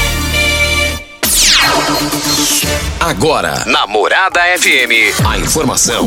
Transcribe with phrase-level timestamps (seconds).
[3.00, 6.06] Agora, na Morada FM, a informação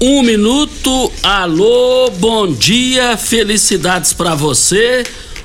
[0.00, 1.12] um minuto.
[1.22, 5.04] Alô, bom dia, felicidades pra você.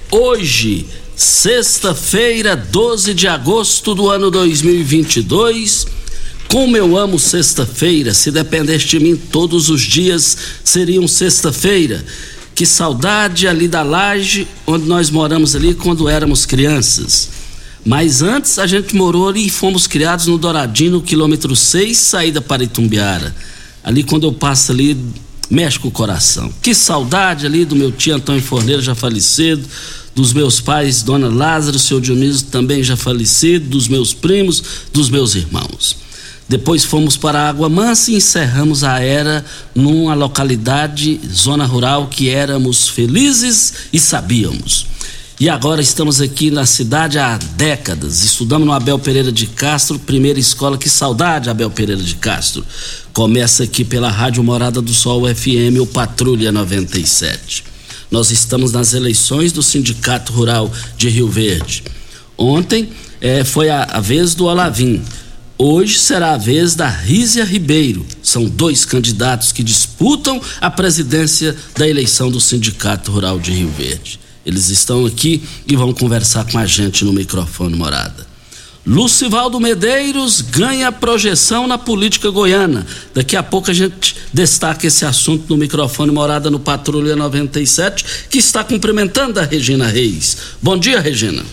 [0.09, 5.87] Hoje, sexta-feira, 12 de agosto do ano 2022.
[6.47, 12.05] Como eu amo sexta-feira, se dependesse de mim, todos os dias seriam sexta-feira.
[12.53, 17.29] Que saudade ali da laje onde nós moramos ali quando éramos crianças.
[17.83, 22.41] Mas antes a gente morou ali e fomos criados no Douradinho, no quilômetro 6, saída
[22.41, 23.35] para Itumbiara.
[23.85, 24.97] Ali quando eu passo ali,
[25.47, 26.51] mexe com o coração.
[26.59, 29.63] Que saudade ali do meu tio Antônio Forneiro, já falecido,
[30.15, 35.35] dos meus pais, Dona Lázaro, seu Dionísio, também já falecido, dos meus primos, dos meus
[35.35, 35.97] irmãos.
[36.49, 39.45] Depois fomos para a Água Mansa e encerramos a era
[39.75, 44.87] numa localidade, zona rural, que éramos felizes e sabíamos.
[45.37, 48.23] E agora estamos aqui na cidade há décadas.
[48.23, 50.77] Estudamos no Abel Pereira de Castro, primeira escola.
[50.77, 52.65] Que saudade, Abel Pereira de Castro.
[53.11, 57.65] Começa aqui pela Rádio Morada do Sol FM, o Patrulha 97.
[58.09, 61.83] Nós estamos nas eleições do Sindicato Rural de Rio Verde.
[62.37, 65.03] Ontem eh, foi a, a vez do Olavim.
[65.57, 68.05] Hoje será a vez da Rízia Ribeiro.
[68.23, 74.24] São dois candidatos que disputam a presidência da eleição do Sindicato Rural de Rio Verde.
[74.45, 78.35] Eles estão aqui e vão conversar com a gente no microfone morada.
[78.85, 82.85] Lucivaldo Medeiros ganha projeção na política goiana.
[83.15, 88.37] Daqui a pouco a gente destaca esse assunto no microfone morada no Patrulha 97, que
[88.37, 90.37] está cumprimentando a Regina Reis.
[90.61, 91.43] Bom dia, Regina.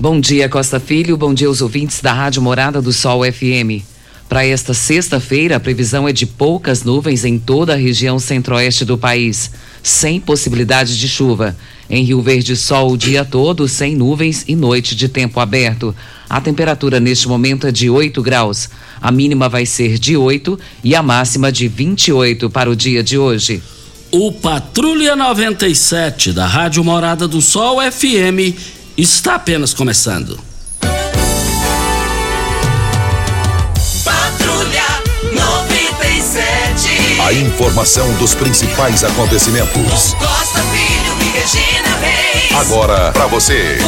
[0.00, 1.16] Bom dia, Costa Filho.
[1.16, 3.91] Bom dia aos ouvintes da Rádio Morada do Sol FM.
[4.32, 8.96] Para esta sexta-feira, a previsão é de poucas nuvens em toda a região centro-oeste do
[8.96, 9.50] país,
[9.82, 11.54] sem possibilidade de chuva.
[11.90, 15.94] Em Rio Verde, sol o dia todo, sem nuvens e noite de tempo aberto.
[16.30, 18.70] A temperatura neste momento é de 8 graus.
[19.02, 23.18] A mínima vai ser de 8 e a máxima de 28 para o dia de
[23.18, 23.62] hoje.
[24.10, 28.56] O Patrulha 97 da Rádio Morada do Sol FM
[28.96, 30.51] está apenas começando.
[37.32, 40.12] A informação dos principais acontecimentos.
[40.18, 42.52] Costa Filho e Regina Reis.
[42.52, 43.78] Agora para você.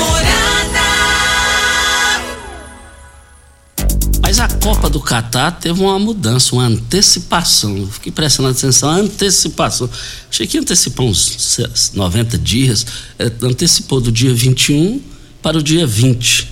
[4.23, 7.76] Mas a Copa do Catar teve uma mudança, uma antecipação.
[7.76, 9.91] Eu fiquei prestando atenção, antecipação.
[10.31, 12.87] Achei que ia antecipar uns 90 dias.
[13.19, 15.02] É, antecipou do dia 21
[15.43, 16.50] para o dia 20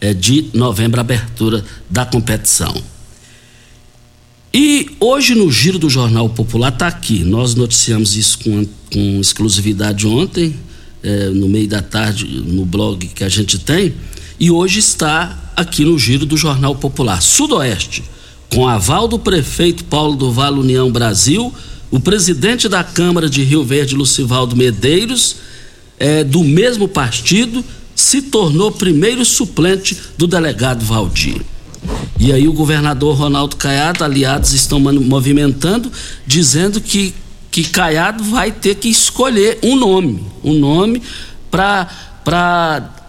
[0.00, 2.74] é, de novembro, a abertura da competição.
[4.54, 7.20] E hoje no Giro do Jornal Popular está aqui.
[7.24, 10.54] Nós noticiamos isso com, com exclusividade ontem,
[11.02, 13.94] é, no meio da tarde, no blog que a gente tem.
[14.38, 17.22] E hoje está aqui no Giro do Jornal Popular.
[17.22, 18.04] Sudoeste,
[18.52, 21.50] com aval do prefeito Paulo do Vale União Brasil,
[21.90, 25.36] o presidente da Câmara de Rio Verde, Lucivaldo Medeiros,
[25.98, 27.64] é, do mesmo partido,
[27.94, 31.40] se tornou primeiro suplente do delegado Valdir.
[32.18, 35.90] E aí o governador Ronaldo Caiado, aliados estão movimentando,
[36.26, 37.14] dizendo que,
[37.50, 41.02] que Caiado vai ter que escolher um nome, um nome
[41.50, 41.88] para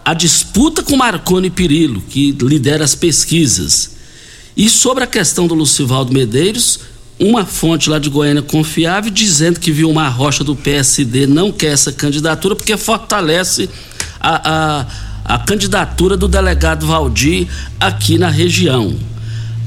[0.04, 3.92] a disputa com Marconi Pirillo, que lidera as pesquisas.
[4.56, 6.80] E sobre a questão do Lucivaldo Medeiros,
[7.18, 11.72] uma fonte lá de Goiânia confiável dizendo que viu uma rocha do PSD não quer
[11.72, 13.70] essa candidatura porque fortalece
[14.20, 14.86] a, a
[15.24, 17.48] a candidatura do delegado Valdir
[17.80, 18.94] aqui na região.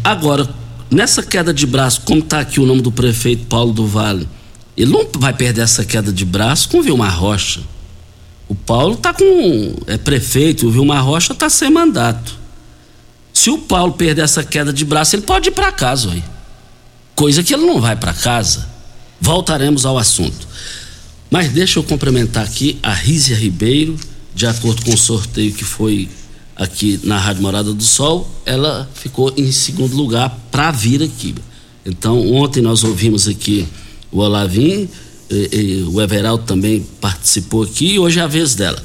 [0.03, 0.47] Agora,
[0.91, 4.27] nessa queda de braço, como está aqui o nome do prefeito Paulo do Vale,
[4.77, 7.61] ele não vai perder essa queda de braço com Vilmar Rocha.
[8.47, 9.75] O Paulo está com.
[9.87, 12.37] é prefeito, o Vilmar Rocha está sem mandato.
[13.33, 16.23] Se o Paulo perder essa queda de braço, ele pode ir para casa aí.
[17.15, 18.67] Coisa que ele não vai para casa.
[19.19, 20.47] Voltaremos ao assunto.
[21.29, 23.97] Mas deixa eu cumprimentar aqui a Rízia Ribeiro
[24.37, 26.07] de acordo com o sorteio que foi
[26.55, 31.33] aqui na Rádio Morada do Sol, ela ficou em segundo lugar para vir aqui.
[31.83, 33.67] Então, ontem nós ouvimos aqui
[34.11, 34.87] o Olavim,
[35.27, 38.81] e, e, o Everaldo também participou aqui, e hoje é a vez dela.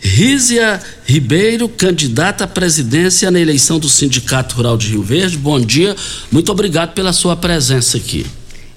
[0.00, 5.36] Rízia Ribeiro, candidata à presidência na eleição do Sindicato Rural de Rio Verde.
[5.36, 5.94] Bom dia,
[6.32, 8.24] muito obrigado pela sua presença aqui.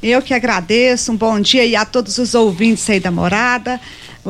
[0.03, 3.79] Eu que agradeço, um bom dia e a todos os ouvintes aí da morada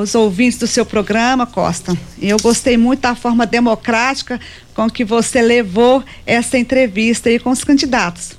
[0.02, 1.98] os ouvintes do seu programa, Costa.
[2.22, 4.40] Eu gostei muito da forma democrática
[4.74, 8.34] com que você levou essa entrevista aí com os candidatos.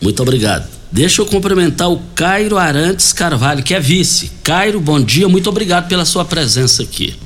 [0.00, 0.68] Muito obrigado.
[0.90, 4.30] Deixa eu cumprimentar o Cairo Arantes Carvalho, que é vice.
[4.44, 7.16] Cairo, bom dia, muito obrigado pela sua presença aqui.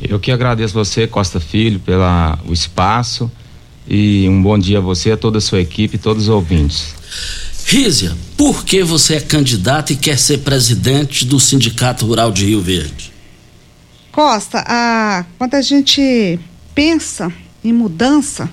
[0.00, 2.02] Eu que agradeço você, Costa Filho, pelo
[2.50, 3.30] espaço
[3.86, 6.94] e um bom dia a você, a toda a sua equipe e todos os ouvintes.
[7.72, 12.60] Rízia, por que você é candidata e quer ser presidente do Sindicato Rural de Rio
[12.60, 13.12] Verde?
[14.10, 16.36] Costa, a, quando a gente
[16.74, 17.32] pensa
[17.62, 18.50] em mudança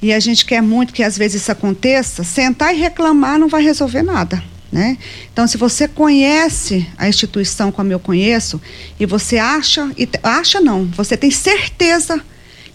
[0.00, 3.64] e a gente quer muito que às vezes isso aconteça, sentar e reclamar não vai
[3.64, 4.40] resolver nada.
[4.70, 4.96] Né?
[5.32, 8.62] Então, se você conhece a instituição como eu conheço
[9.00, 12.24] e você acha, e acha não, você tem certeza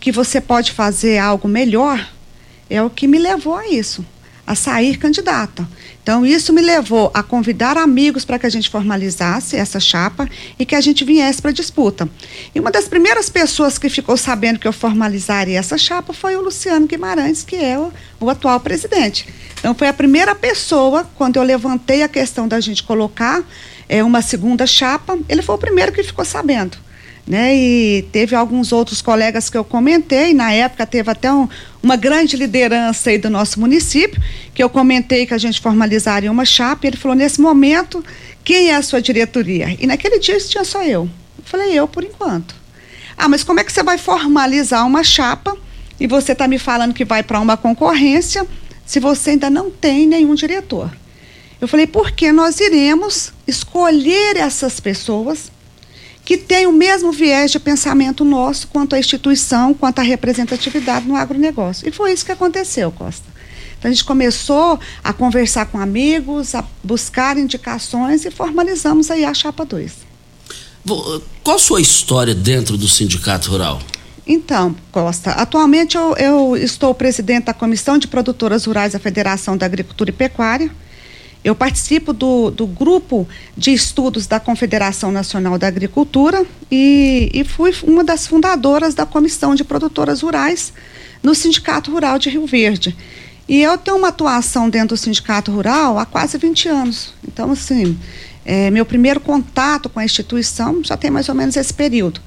[0.02, 2.06] que você pode fazer algo melhor,
[2.70, 4.06] é o que me levou a isso
[4.46, 5.68] a sair candidata.
[6.04, 10.28] Então, isso me levou a convidar amigos para que a gente formalizasse essa chapa
[10.58, 12.10] e que a gente viesse para a disputa.
[12.54, 16.42] E uma das primeiras pessoas que ficou sabendo que eu formalizaria essa chapa foi o
[16.42, 19.28] Luciano Guimarães, que é o, o atual presidente.
[19.60, 23.44] Então, foi a primeira pessoa, quando eu levantei a questão da gente colocar
[23.88, 26.78] é, uma segunda chapa, ele foi o primeiro que ficou sabendo
[27.28, 27.56] né?
[27.56, 31.48] E teve alguns outros colegas que eu comentei, na época teve até um,
[31.82, 34.22] uma grande liderança aí do nosso município,
[34.54, 38.04] que eu comentei que a gente formalizaria uma chapa, e ele falou, nesse momento,
[38.44, 39.78] quem é a sua diretoria?
[39.80, 41.10] E naquele dia tinha só eu.
[41.38, 42.56] Eu falei, eu por enquanto.
[43.18, 45.56] Ah, mas como é que você vai formalizar uma chapa
[46.00, 48.46] e você está me falando que vai para uma concorrência
[48.86, 50.92] se você ainda não tem nenhum diretor?
[51.60, 55.51] Eu falei, porque nós iremos escolher essas pessoas
[56.24, 61.16] que tem o mesmo viés de pensamento nosso quanto à instituição, quanto à representatividade no
[61.16, 61.88] agronegócio.
[61.88, 63.26] E foi isso que aconteceu, Costa.
[63.78, 69.34] Então a gente começou a conversar com amigos, a buscar indicações e formalizamos aí a
[69.34, 69.92] chapa 2.
[71.44, 73.82] Qual a sua história dentro do Sindicato Rural?
[74.26, 79.66] Então, Costa, atualmente eu, eu estou presidente da Comissão de Produtoras Rurais da Federação da
[79.66, 80.72] Agricultura e Pecuária
[81.44, 87.74] eu participo do, do grupo de estudos da Confederação Nacional da Agricultura e, e fui
[87.84, 90.72] uma das fundadoras da Comissão de Produtoras Rurais
[91.24, 92.96] no Sindicato Rural de Rio Verde.
[93.50, 97.14] E eu tenho uma atuação dentro do Sindicato Rural há quase 20 anos.
[97.28, 97.98] Então, assim,
[98.46, 102.22] é, meu primeiro contato com a instituição já tem mais ou menos esse período.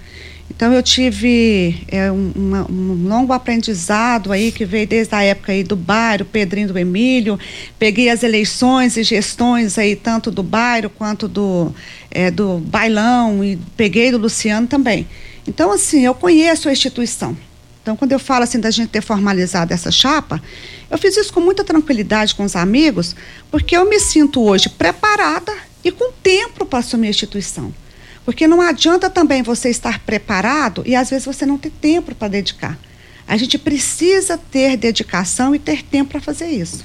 [0.56, 2.32] Então eu tive é, um,
[2.70, 7.38] um, longo aprendizado aí que veio desde a época aí do bairro, Pedrinho do Emílio,
[7.76, 11.74] peguei as eleições e gestões aí tanto do bairro quanto do,
[12.08, 15.08] é, do bailão e peguei do Luciano também.
[15.46, 17.36] Então assim, eu conheço a instituição.
[17.82, 20.40] Então quando eu falo assim da gente ter formalizado essa chapa,
[20.88, 23.16] eu fiz isso com muita tranquilidade com os amigos,
[23.50, 27.74] porque eu me sinto hoje preparada e com tempo para assumir a instituição.
[28.24, 32.28] Porque não adianta também você estar preparado e às vezes você não ter tempo para
[32.28, 32.78] dedicar.
[33.26, 36.84] A gente precisa ter dedicação e ter tempo para fazer isso.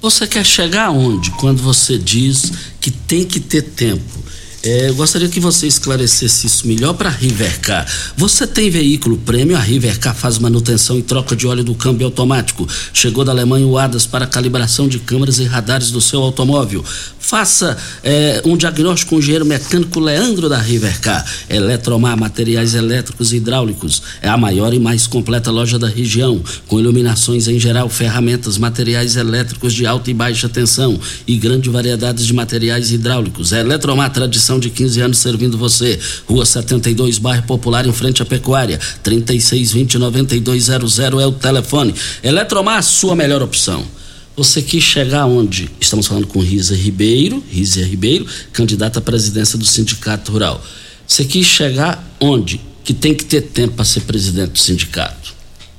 [0.00, 4.22] Você quer chegar aonde quando você diz que tem que ter tempo?
[4.64, 7.84] É, eu gostaria que você esclarecesse isso melhor para a Rivercar.
[8.16, 9.56] Você tem veículo prêmio?
[9.56, 12.68] A Rivercar faz manutenção e troca de óleo do câmbio automático.
[12.92, 16.84] Chegou da Alemanha o ADAS para calibração de câmeras e radares do seu automóvel.
[17.22, 21.24] Faça é, um diagnóstico com o engenheiro mecânico Leandro da Rivercar.
[21.48, 24.02] Eletromar, materiais elétricos e hidráulicos.
[24.20, 29.14] É a maior e mais completa loja da região, com iluminações em geral, ferramentas, materiais
[29.16, 33.52] elétricos de alta e baixa tensão e grande variedade de materiais hidráulicos.
[33.52, 35.98] É Eletromar, tradição de 15 anos servindo você.
[36.26, 38.80] Rua 72, bairro Popular, em frente à Pecuária.
[39.04, 41.94] 3620-9200 é o telefone.
[42.22, 44.01] Eletromar, sua melhor opção.
[44.34, 45.70] Você quis chegar onde?
[45.78, 50.58] Estamos falando com Risa Ribeiro, Risa Ribeiro, candidata à presidência do Sindicato Rural.
[51.06, 52.58] Você quis chegar onde?
[52.82, 55.34] Que tem que ter tempo para ser presidente do sindicato.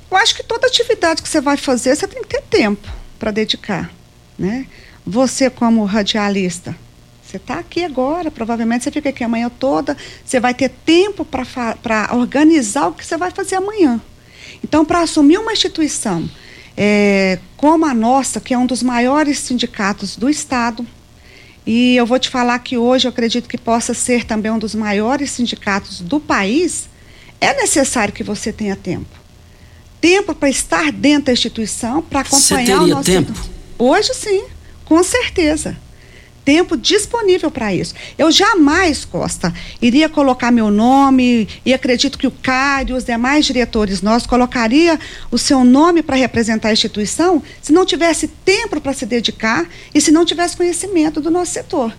[0.09, 3.31] Eu acho que toda atividade que você vai fazer, você tem que ter tempo para
[3.31, 3.91] dedicar,
[4.37, 4.67] né?
[5.03, 6.75] Você como radialista,
[7.25, 12.09] você está aqui agora, provavelmente você fica aqui amanhã toda, você vai ter tempo para
[12.13, 13.99] organizar o que você vai fazer amanhã.
[14.63, 16.29] Então, para assumir uma instituição
[16.75, 20.85] é, como a nossa, que é um dos maiores sindicatos do Estado,
[21.65, 24.75] e eu vou te falar que hoje eu acredito que possa ser também um dos
[24.75, 26.89] maiores sindicatos do país,
[27.39, 29.21] é necessário que você tenha tempo.
[30.01, 33.03] Tempo para estar dentro da instituição, para acompanhar você teria o nosso.
[33.03, 33.33] tempo?
[33.77, 34.43] Hoje sim,
[34.83, 35.77] com certeza
[36.43, 37.93] tempo disponível para isso.
[38.17, 43.45] Eu jamais, Costa, iria colocar meu nome e acredito que o Cário e os demais
[43.45, 44.99] diretores nossos colocaria
[45.31, 50.01] o seu nome para representar a instituição se não tivesse tempo para se dedicar e
[50.01, 51.93] se não tivesse conhecimento do nosso setor.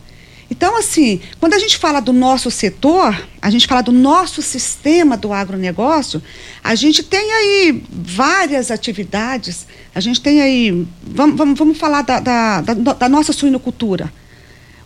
[0.51, 5.17] Então, assim, quando a gente fala do nosso setor, a gente fala do nosso sistema
[5.17, 6.23] do agronegócio,
[6.63, 12.21] a gente tem aí várias atividades, a gente tem aí, vamos, vamos, vamos falar da,
[12.21, 14.13] da, da, da nossa suinocultura.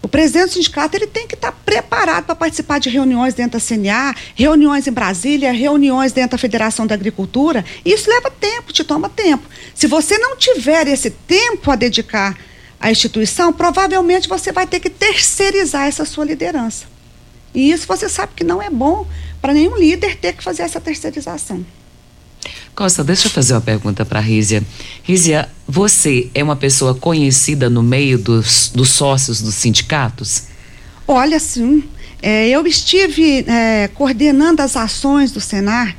[0.01, 3.59] O presidente do sindicato ele tem que estar tá preparado para participar de reuniões dentro
[3.59, 7.65] da CNA, reuniões em Brasília, reuniões dentro da Federação da Agricultura.
[7.85, 9.47] Isso leva tempo, te toma tempo.
[9.75, 12.39] Se você não tiver esse tempo a dedicar
[12.81, 16.87] à instituição, provavelmente você vai ter que terceirizar essa sua liderança.
[17.53, 19.07] E isso você sabe que não é bom
[19.41, 21.65] para nenhum líder ter que fazer essa terceirização.
[22.79, 24.63] Costa, deixa eu fazer uma pergunta para Rízia.
[25.03, 30.45] Rízia, você é uma pessoa conhecida no meio dos, dos sócios dos sindicatos?
[31.05, 31.83] Olha, sim.
[32.23, 35.97] É, eu estive é, coordenando as ações do Senar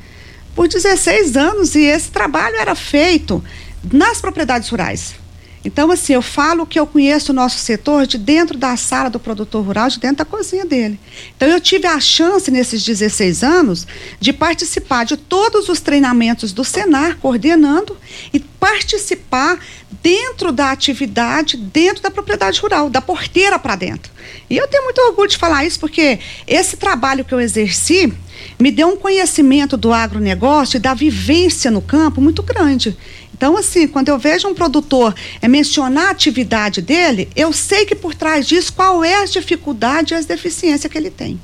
[0.56, 3.44] por 16 anos e esse trabalho era feito
[3.92, 5.16] nas propriedades rurais.
[5.64, 9.20] Então, assim, eu falo que eu conheço o nosso setor de dentro da sala do
[9.20, 11.00] produtor rural, de dentro da cozinha dele.
[11.36, 13.86] Então, eu tive a chance, nesses 16 anos,
[14.20, 17.98] de participar de todos os treinamentos do Senar, coordenando,
[18.34, 19.60] e participar
[20.02, 24.12] dentro da atividade, dentro da propriedade rural, da porteira para dentro.
[24.50, 28.14] E eu tenho muito orgulho de falar isso, porque esse trabalho que eu exerci
[28.60, 32.98] me deu um conhecimento do agronegócio e da vivência no campo muito grande.
[33.40, 37.96] Então, assim, quando eu vejo um produtor é, mencionar a atividade dele, eu sei que
[37.96, 41.40] por trás disso qual é as dificuldades e as deficiências que ele tem.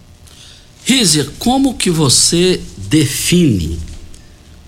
[0.84, 3.80] Rízia, como que você define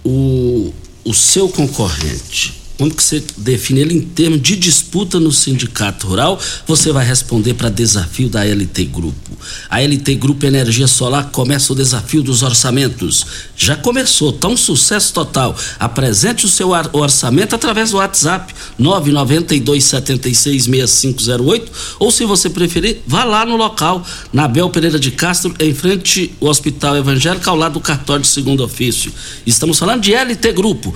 [0.06, 2.57] o, o seu concorrente?
[2.78, 6.40] Como que você define ele em termos de disputa no sindicato rural?
[6.68, 9.36] Você vai responder para desafio da LT Grupo.
[9.70, 13.26] A LT Grupo Energia Solar começa o desafio dos orçamentos.
[13.56, 15.58] Já começou, tá um sucesso total.
[15.80, 21.64] Apresente o seu orçamento através do WhatsApp 992766508
[22.00, 26.36] ou se você preferir, vá lá no local, na Bel Pereira de Castro, em frente
[26.40, 29.12] ao Hospital Evangélico, ao lado do cartório de segundo ofício.
[29.46, 30.94] Estamos falando de LT Grupo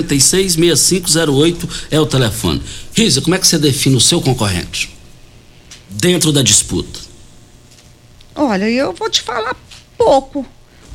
[0.00, 2.62] 99276 766508 é o telefone.
[2.94, 4.94] Risa, como é que você define o seu concorrente
[5.88, 7.00] dentro da disputa?
[8.34, 9.54] Olha, eu vou te falar
[9.96, 10.46] pouco,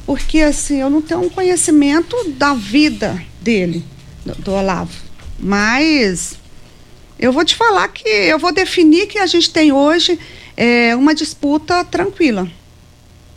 [0.05, 3.85] porque assim, eu não tenho um conhecimento da vida dele,
[4.25, 4.91] do, do Olavo.
[5.39, 6.35] Mas
[7.19, 10.19] eu vou te falar que eu vou definir que a gente tem hoje
[10.55, 12.49] é, uma disputa tranquila.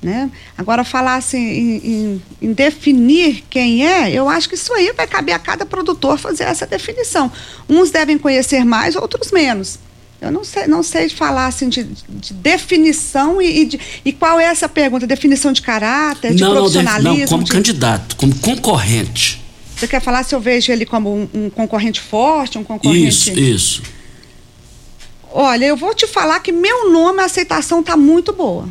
[0.03, 0.31] Né?
[0.57, 5.07] Agora, falar assim, em, em, em, definir quem é, eu acho que isso aí vai
[5.07, 7.31] caber a cada produtor fazer essa definição.
[7.69, 9.79] Uns devem conhecer mais, outros menos.
[10.21, 14.39] Eu não sei, não sei falar assim de, de definição e, e, de, e, qual
[14.39, 15.07] é essa pergunta?
[15.07, 17.21] Definição de caráter, de não, profissionalismo?
[17.21, 17.53] Não, como de...
[17.53, 19.43] candidato, como concorrente.
[19.77, 23.09] Você quer falar se eu vejo ele como um, um concorrente forte, um concorrente.
[23.09, 23.83] Isso, isso.
[25.33, 28.69] Olha, eu vou te falar que meu nome, a aceitação está muito boa.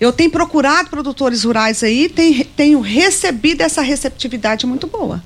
[0.00, 5.22] Eu tenho procurado produtores rurais aí, tenho, tenho recebido essa receptividade muito boa.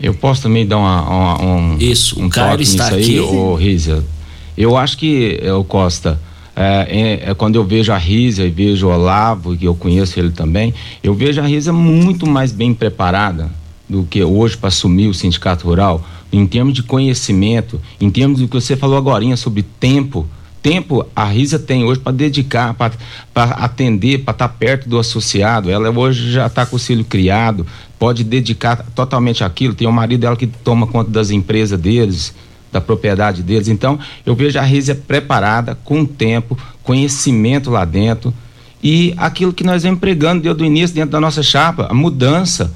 [0.00, 3.18] Eu posso também dar uma, uma, um, Isso, um toque está nisso aqui.
[3.18, 4.02] aí, ô Rízia.
[4.56, 6.20] Eu acho que, o Costa,
[6.54, 10.18] é, é, é, quando eu vejo a Risa e vejo o Olavo, que eu conheço
[10.18, 13.50] ele também, eu vejo a Risa muito mais bem preparada
[13.88, 18.48] do que hoje para assumir o sindicato rural, em termos de conhecimento, em termos do
[18.48, 20.26] que você falou agora sobre tempo.
[20.62, 22.94] Tempo a Risa tem hoje para dedicar, para
[23.34, 25.68] atender, para estar tá perto do associado.
[25.68, 27.66] Ela hoje já está com o filho criado,
[27.98, 29.74] pode dedicar totalmente aquilo.
[29.74, 32.32] Tem o marido dela que toma conta das empresas deles
[32.72, 33.68] da propriedade deles.
[33.68, 38.32] Então, eu vejo a Rízia preparada, com tempo, conhecimento lá dentro.
[38.82, 42.72] E aquilo que nós vemos pregando desde o início dentro da nossa chapa, a mudança.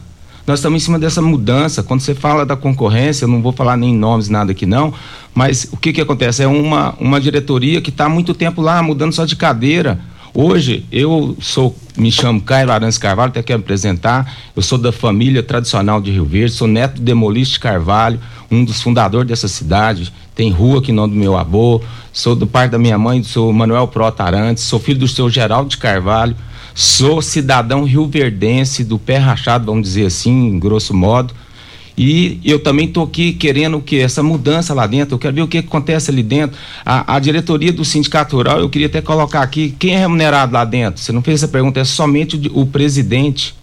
[0.46, 1.82] Nós estamos em cima dessa mudança.
[1.82, 4.94] Quando você fala da concorrência, eu não vou falar nem nomes, nada aqui não,
[5.34, 6.42] mas o que que acontece?
[6.42, 9.98] É uma, uma diretoria que está há muito tempo lá, mudando só de cadeira
[10.38, 14.30] Hoje, eu sou, me chamo Caio Arantes Carvalho, até quero apresentar.
[14.54, 18.82] Eu sou da família tradicional de Rio Verde, sou neto de Demoliste Carvalho, um dos
[18.82, 20.12] fundadores dessa cidade.
[20.34, 21.80] Tem rua aqui no do meu avô.
[22.12, 25.70] Sou do pai da minha mãe, sou Manuel Prota Arantes, sou filho do seu Geraldo
[25.70, 26.36] de Carvalho.
[26.78, 31.32] Sou cidadão rioverdense do pé rachado, vamos dizer assim, em grosso modo.
[31.96, 35.14] E eu também estou aqui querendo que essa mudança lá dentro.
[35.14, 36.54] Eu quero ver o que acontece ali dentro.
[36.84, 40.66] A, a, diretoria do sindicato rural, eu queria até colocar aqui quem é remunerado lá
[40.66, 41.00] dentro.
[41.00, 43.54] Você não fez essa pergunta, é somente o, o presidente.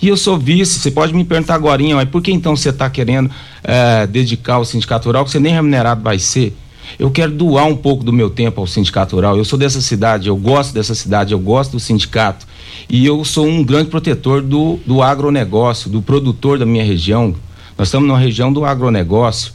[0.00, 0.80] E eu sou vice.
[0.80, 3.30] Você pode me perguntar agora, mas por que então você está querendo
[3.62, 6.56] é, dedicar ao sindicato rural que você nem remunerado vai ser?
[6.98, 9.36] Eu quero doar um pouco do meu tempo ao sindicato rural.
[9.36, 12.53] Eu sou dessa cidade, eu gosto dessa cidade, eu gosto do sindicato.
[12.88, 17.34] E eu sou um grande protetor do, do agronegócio, do produtor da minha região.
[17.76, 19.52] Nós estamos numa região do agronegócio.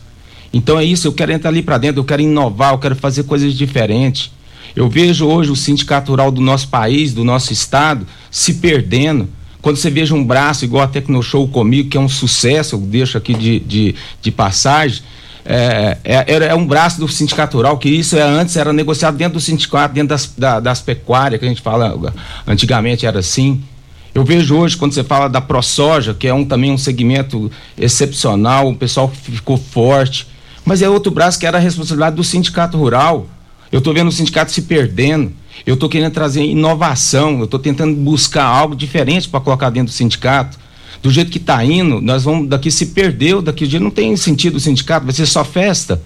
[0.52, 3.24] Então é isso, eu quero entrar ali para dentro, eu quero inovar, eu quero fazer
[3.24, 4.32] coisas diferentes.
[4.76, 9.28] Eu vejo hoje o sindicato rural do nosso país, do nosso estado, se perdendo.
[9.62, 13.18] Quando você veja um braço igual a Tecnoshow comigo, que é um sucesso, eu deixo
[13.18, 15.02] aqui de, de, de passagem,
[15.52, 19.34] é, é, é, um braço do sindicato rural, que isso é, antes era negociado dentro
[19.34, 22.14] do sindicato, dentro das, da, das pecuárias, que a gente fala,
[22.46, 23.60] antigamente era assim.
[24.14, 28.70] Eu vejo hoje, quando você fala da ProSoja, que é um, também um segmento excepcional,
[28.70, 30.28] o pessoal ficou forte,
[30.64, 33.28] mas é outro braço que era a responsabilidade do sindicato rural.
[33.72, 35.32] Eu estou vendo o sindicato se perdendo.
[35.66, 37.40] Eu estou querendo trazer inovação.
[37.40, 40.60] Eu estou tentando buscar algo diferente para colocar dentro do sindicato.
[41.02, 44.56] Do jeito que está indo, nós vamos daqui se perdeu, daqui dia não tem sentido
[44.58, 46.02] o sindicato, vai ser só festa.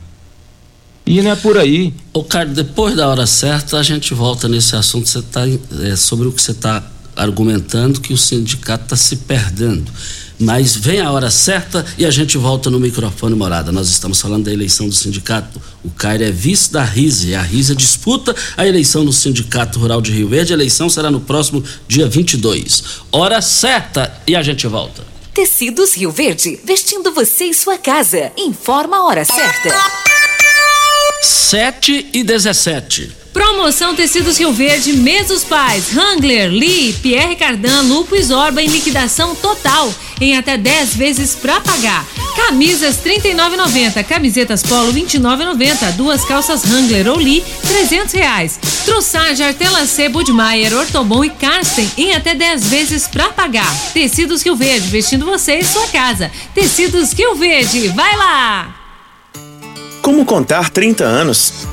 [1.06, 1.94] E não é por aí.
[2.14, 5.10] Ô, Carlos, depois da hora certa, a gente volta nesse assunto.
[5.10, 5.42] Você tá,
[5.82, 6.84] é, sobre o que você está
[7.16, 9.92] argumentando que o sindicato está se perdendo.
[10.40, 13.72] Mas vem a hora certa e a gente volta no microfone morada.
[13.72, 15.62] Nós estamos falando da eleição do sindicato.
[15.84, 17.36] O Cairo é vice da RISE.
[17.36, 20.54] A RISE disputa a eleição no Sindicato Rural de Rio Verde.
[20.54, 22.84] A eleição será no próximo dia 22.
[23.12, 25.04] Hora certa e a gente volta.
[25.34, 28.32] Tecidos Rio Verde, vestindo você e sua casa.
[28.38, 29.70] Informa a hora certa.
[31.22, 33.23] 7 e 17.
[33.34, 39.36] Promoção Tecidos Rio Verde, Mesos Pais, Wrangler, Lee, Pierre Cardan, Lupo e Zorba em liquidação
[39.36, 39.92] total,
[40.22, 42.06] em até 10 vezes pra pagar.
[42.36, 48.60] Camisas 39,90, camisetas Polo 29,90, duas calças Wrangler ou Lee 300 reais.
[48.86, 53.72] Trussage, Artelacê, Budmeier, Ortobon e Karsten em até 10 vezes pra pagar.
[53.94, 56.32] Tecidos Rio Verde, vestindo você e sua casa.
[56.54, 58.76] Tecidos Rio Verde, vai lá!
[60.04, 61.73] Como contar 30 anos?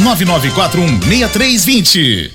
[0.00, 2.30] 99416320.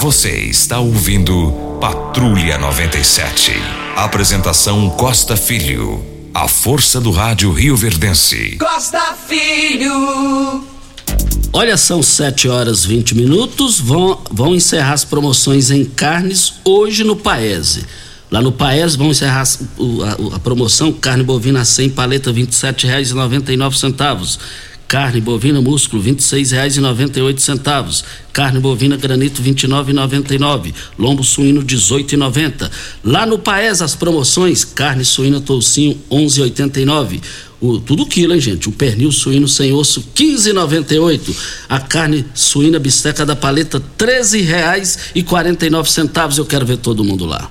[0.00, 3.52] Você está ouvindo Patrulha 97.
[3.96, 6.04] Apresentação Costa Filho.
[6.32, 8.56] A força do rádio Rio Verdense.
[8.58, 10.64] Costa Filho.
[11.52, 13.78] Olha, são 7 horas 20 minutos.
[13.78, 17.84] Vão, vão encerrar as promoções em carnes hoje no Paese.
[18.32, 24.38] Lá no Paes vão encerrar a, a, a promoção carne bovina 100 paleta R$ 27,99
[24.92, 28.04] Carne bovina músculo, R$ 26,98.
[28.30, 30.74] Carne bovina granito, R$ 29,99.
[30.98, 32.70] Lombo suíno, R$ 18,90.
[33.02, 37.22] Lá no Paes, as promoções: carne suína toucinho, R$ 11,89.
[37.58, 38.68] O, tudo quilo, hein, gente?
[38.68, 41.34] O pernil suíno sem osso, 15,98.
[41.70, 44.22] A carne suína bisteca da paleta, R$
[45.86, 46.36] centavos.
[46.36, 47.50] Eu quero ver todo mundo lá.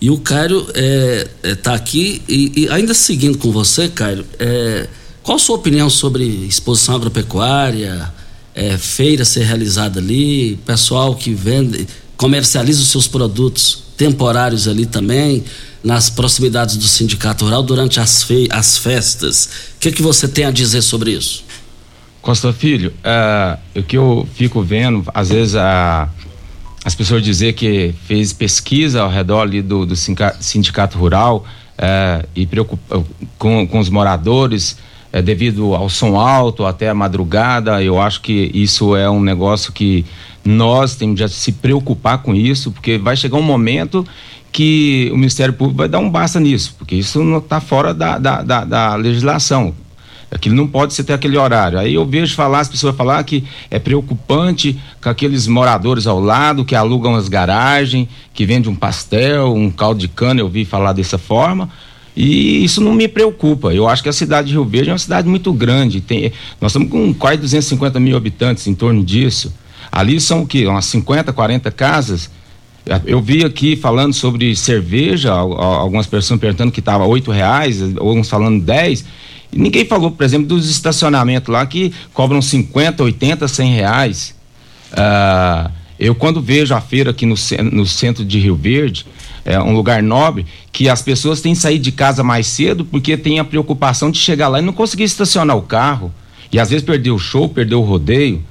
[0.00, 4.24] E o Cairo está é, é, tá aqui e, e, ainda seguindo com você, Cairo,
[4.38, 4.88] é,
[5.22, 8.12] qual a sua opinião sobre exposição agropecuária,
[8.54, 15.44] é, feira ser realizada ali, pessoal que vende, comercializa os seus produtos temporários ali também,
[15.82, 19.48] nas proximidades do sindicato rural durante as, fe as festas.
[19.76, 21.44] O que, que você tem a dizer sobre isso?
[22.20, 26.08] Costa Filho, uh, o que eu fico vendo, às vezes uh,
[26.84, 31.46] as pessoas dizer que fez pesquisa ao redor ali do, do sindicato rural
[31.78, 33.04] uh, e preocupa,
[33.38, 34.76] com, com os moradores
[35.12, 37.82] é, devido ao som alto até a madrugada.
[37.82, 40.04] Eu acho que isso é um negócio que
[40.48, 44.06] nós temos de se preocupar com isso, porque vai chegar um momento
[44.52, 48.18] que o Ministério Público vai dar um basta nisso, porque isso não está fora da,
[48.18, 49.74] da, da, da legislação.
[50.30, 51.78] Aquilo não pode ser até aquele horário.
[51.78, 56.64] Aí eu vejo falar, as pessoas falar que é preocupante com aqueles moradores ao lado
[56.64, 60.92] que alugam as garagens, que vendem um pastel, um caldo de cana, eu vi falar
[60.92, 61.70] dessa forma.
[62.16, 63.74] E isso não me preocupa.
[63.74, 66.00] Eu acho que a cidade de Rio Verde é uma cidade muito grande.
[66.00, 69.52] Tem, nós estamos com quase 250 mil habitantes em torno disso.
[69.90, 70.66] Ali são o quê?
[70.66, 72.30] Umas 50, 40 casas.
[73.04, 78.62] Eu vi aqui falando sobre cerveja, algumas pessoas perguntando que estava oito reais, alguns falando
[78.62, 79.04] 10.
[79.52, 84.34] E ninguém falou, por exemplo, dos estacionamentos lá que cobram 50, 80, 100 reais.
[84.92, 87.34] Ah, eu quando vejo a feira aqui no,
[87.72, 89.06] no centro de Rio Verde,
[89.44, 93.16] é um lugar nobre, que as pessoas têm que sair de casa mais cedo porque
[93.16, 96.12] tem a preocupação de chegar lá e não conseguir estacionar o carro.
[96.52, 98.42] E às vezes perder o show, perder o rodeio.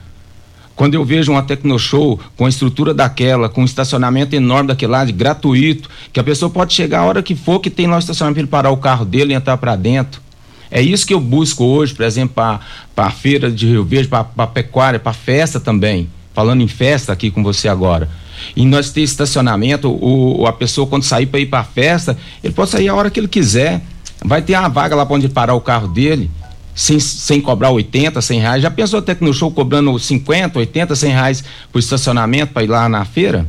[0.75, 5.13] Quando eu vejo uma Tecnoshow com a estrutura daquela, com um estacionamento enorme daquele lado,
[5.13, 8.47] gratuito, que a pessoa pode chegar a hora que for, que tem lá o estacionamento
[8.47, 10.21] para parar o carro dele e entrar para dentro.
[10.69, 12.59] É isso que eu busco hoje, por exemplo, para
[12.97, 16.09] a feira de Rio Verde, para a pecuária, para festa também.
[16.33, 18.09] Falando em festa aqui com você agora
[18.55, 22.53] e nós ter estacionamento, o, a pessoa quando sair para ir para a festa, ele
[22.53, 23.81] pode sair a hora que ele quiser.
[24.23, 26.29] Vai ter uma vaga lá para onde parar o carro dele,
[26.75, 28.61] sem, sem cobrar 80, 100 reais.
[28.61, 32.67] Já pensou até que no show cobrando 50, 80, 100 reais por estacionamento para ir
[32.67, 33.47] lá na feira?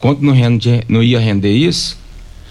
[0.00, 1.96] Quanto não, rende, não ia render isso?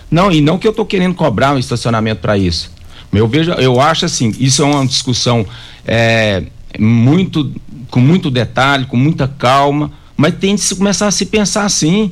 [0.09, 2.71] Não, e não que eu estou querendo cobrar um estacionamento para isso.
[3.11, 5.45] Eu vejo, eu acho assim, isso é uma discussão
[5.85, 6.43] é,
[6.79, 7.51] muito
[7.89, 12.11] com muito detalhe, com muita calma, mas tem de se começar a se pensar assim.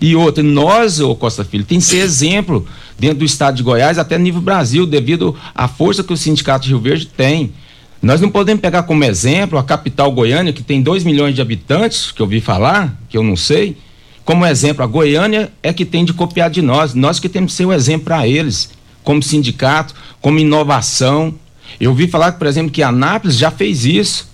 [0.00, 2.66] E outra, nós, ô Costa Filho, tem que ser exemplo
[2.98, 6.70] dentro do estado de Goiás, até nível Brasil, devido à força que o Sindicato de
[6.70, 7.52] Rio Verde tem.
[8.02, 12.12] Nós não podemos pegar como exemplo a capital Goiânia, que tem 2 milhões de habitantes,
[12.12, 13.76] que eu ouvi falar, que eu não sei.
[14.24, 16.94] Como exemplo, a Goiânia é que tem de copiar de nós.
[16.94, 18.70] Nós que temos que ser o exemplo para eles,
[19.02, 21.34] como sindicato, como inovação.
[21.80, 24.28] Eu ouvi falar, por exemplo, que a Anápolis já fez isso.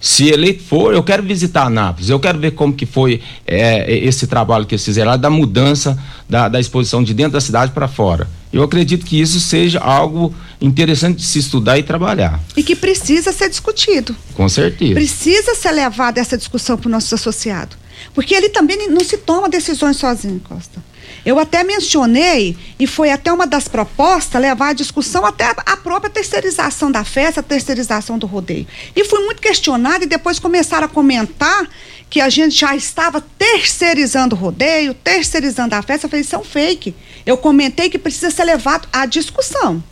[0.00, 4.26] Se eleito for, eu quero visitar Anápolis, eu quero ver como que foi é, esse
[4.26, 7.88] trabalho que eles fizeram lá, da mudança da, da exposição de dentro da cidade para
[7.88, 8.28] fora.
[8.52, 12.40] Eu acredito que isso seja algo interessante de se estudar e trabalhar.
[12.56, 14.14] E que precisa ser discutido.
[14.34, 14.94] Com certeza.
[14.94, 17.76] Precisa ser levada essa discussão para o nosso associado.
[18.14, 20.82] Porque ele também não se toma decisões sozinho, Costa.
[21.28, 26.08] Eu até mencionei, e foi até uma das propostas, levar a discussão até a própria
[26.08, 28.66] terceirização da festa, a terceirização do rodeio.
[28.96, 31.68] E fui muito questionada e depois começaram a comentar
[32.08, 36.06] que a gente já estava terceirizando o rodeio, terceirizando a festa.
[36.06, 36.94] Eu falei, isso é um fake.
[37.26, 39.84] Eu comentei que precisa ser levado à discussão,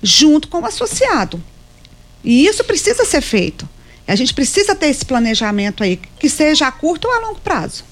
[0.00, 1.42] junto com o associado.
[2.22, 3.68] E isso precisa ser feito.
[4.06, 7.82] A gente precisa ter esse planejamento aí, que seja a curto ou a longo prazo.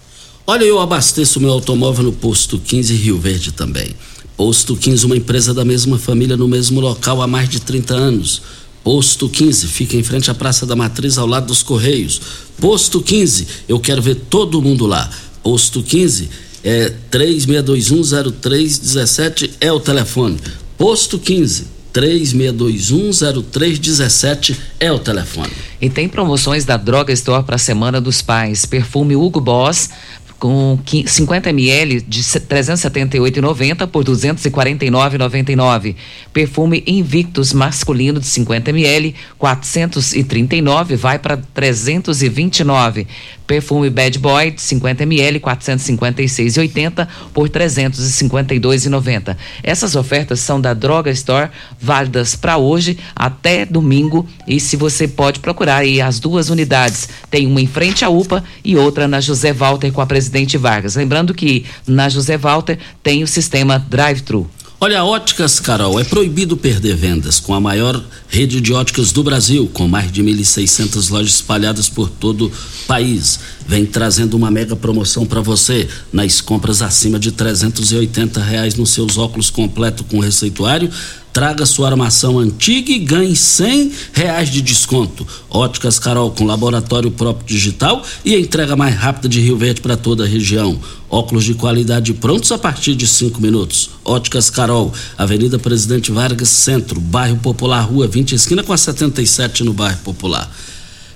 [0.49, 3.91] Olha, eu abasteço meu automóvel no Posto 15 Rio Verde também.
[4.37, 8.43] Posto 15, uma empresa da mesma família no mesmo local há mais de 30 anos.
[8.85, 12.21] Posto 15, fica em frente à Praça da Matriz, ao lado dos Correios.
[12.61, 15.11] Posto 15, eu quero ver todo mundo lá.
[15.43, 16.31] Posto 15,
[16.63, 20.39] é 36210317 é o telefone.
[20.79, 25.51] Posto 15, 36210317 é o telefone.
[25.81, 28.65] E tem promoções da Droga Store para a Semana dos Pais.
[28.65, 29.91] Perfume Hugo Boss
[30.38, 35.96] com 50 ml de 378,90 por 249,99.
[36.33, 43.07] Perfume Invictus masculino de 50 ml, 439 vai para 329.
[43.46, 49.37] Perfume Bad Boy de 50 ml, 456,80 por 352,90.
[49.62, 55.38] Essas ofertas são da Droga Store, válidas para hoje até domingo e se você pode
[55.38, 59.53] procurar aí as duas unidades, tem uma em frente à UPA e outra na José
[59.53, 60.97] Walter com a Presidente Vargas.
[60.97, 64.51] Lembrando que na José Walter tem o sistema drive-thru.
[64.79, 69.71] Olha, Óticas Carol, é proibido perder vendas com a maior rede de óticas do Brasil,
[69.73, 72.53] com mais de 1.600 lojas espalhadas por todo o
[72.87, 73.41] país.
[73.67, 79.17] Vem trazendo uma mega promoção para você nas compras acima de 380 reais nos seus
[79.17, 80.91] óculos completo com receituário
[81.37, 85.29] Traga sua armação antiga e ganhe cem reais de desconto.
[85.51, 90.25] Óticas Carol com laboratório próprio digital e entrega mais rápida de Rio Verde para toda
[90.25, 90.81] a região.
[91.11, 93.90] Óculos de qualidade prontos a partir de cinco minutos.
[94.03, 99.75] Óticas Carol, Avenida Presidente Vargas Centro, bairro Popular, Rua 20, esquina com a 77 no
[99.75, 100.51] bairro Popular.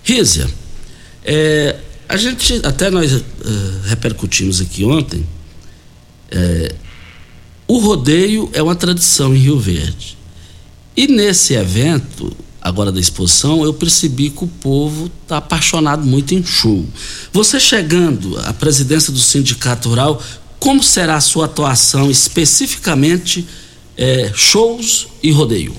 [0.04, 0.46] Rízia,
[1.24, 3.22] é, a gente, até nós uh,
[3.84, 5.26] repercutimos aqui ontem,
[6.30, 6.74] é,
[7.70, 10.18] o rodeio é uma tradição em Rio Verde.
[10.96, 16.44] E nesse evento, agora da exposição, eu percebi que o povo está apaixonado muito em
[16.44, 16.84] show.
[17.32, 20.20] Você chegando à presidência do Sindicato Rural,
[20.58, 23.46] como será a sua atuação especificamente
[23.96, 25.72] é, shows e rodeio?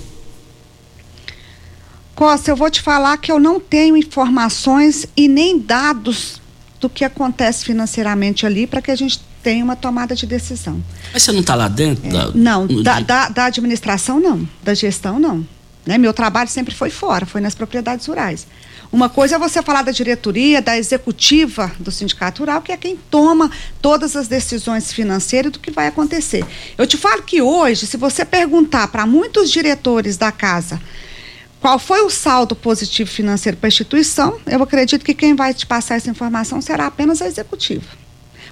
[2.15, 6.39] Costa, eu vou te falar que eu não tenho informações e nem dados
[6.79, 10.81] do que acontece financeiramente ali para que a gente tem uma tomada de decisão.
[11.13, 12.07] Mas você não está lá dentro?
[12.07, 15.45] É, da, não, da, da, da, administração não, da gestão não.
[15.85, 15.97] Né?
[15.97, 18.47] Meu trabalho sempre foi fora, foi nas propriedades rurais.
[18.91, 22.97] Uma coisa é você falar da diretoria, da executiva do sindicato rural, que é quem
[23.09, 23.49] toma
[23.81, 26.45] todas as decisões financeiras do que vai acontecer.
[26.77, 30.79] Eu te falo que hoje, se você perguntar para muitos diretores da casa
[31.61, 35.65] qual foi o saldo positivo financeiro para a instituição, eu acredito que quem vai te
[35.65, 38.00] passar essa informação será apenas a executiva.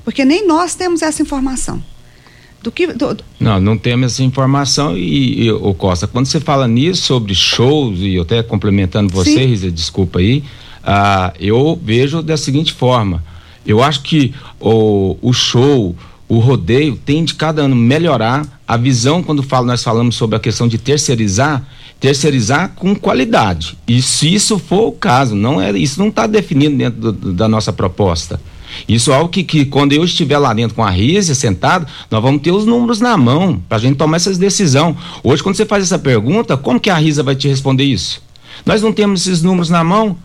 [0.04, 1.82] Porque nem nós temos essa informação.
[2.62, 3.24] Do que, do, do...
[3.40, 8.00] Não, não temos essa informação e, e o Costa, quando você fala nisso sobre shows,
[8.00, 10.44] e eu até complementando você, Risa, desculpa aí,
[10.84, 13.24] ah, eu vejo da seguinte forma,
[13.66, 15.96] eu acho que o, o show,
[16.28, 20.40] o rodeio tem de cada ano melhorar a visão quando falo, nós falamos sobre a
[20.40, 21.66] questão de terceirizar,
[22.00, 23.78] terceirizar com qualidade.
[23.88, 27.48] E se isso for o caso, não é, isso não está definido dentro do, da
[27.48, 28.40] nossa proposta.
[28.88, 32.22] Isso é algo que, que quando eu estiver lá dentro com a Rízia sentado, nós
[32.22, 34.96] vamos ter os números na mão para a gente tomar essas decisões.
[35.24, 38.22] Hoje, quando você faz essa pergunta, como que a Rízia vai te responder isso?
[38.66, 40.18] Nós não temos esses números na mão.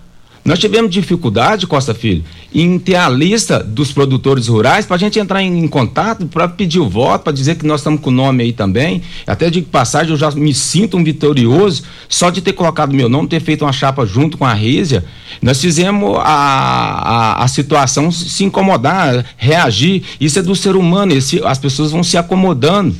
[0.44, 2.22] Nós tivemos dificuldade, Costa Filho,
[2.54, 6.46] em ter a lista dos produtores rurais para a gente entrar em, em contato, para
[6.46, 9.00] pedir o voto, para dizer que nós estamos com o nome aí também.
[9.26, 13.26] Até de passagem, eu já me sinto um vitorioso só de ter colocado meu nome,
[13.26, 15.02] ter feito uma chapa junto com a Rízia.
[15.40, 20.02] Nós fizemos a, a, a situação se incomodar, reagir.
[20.20, 22.94] Isso é do ser humano, esse, as pessoas vão se acomodando.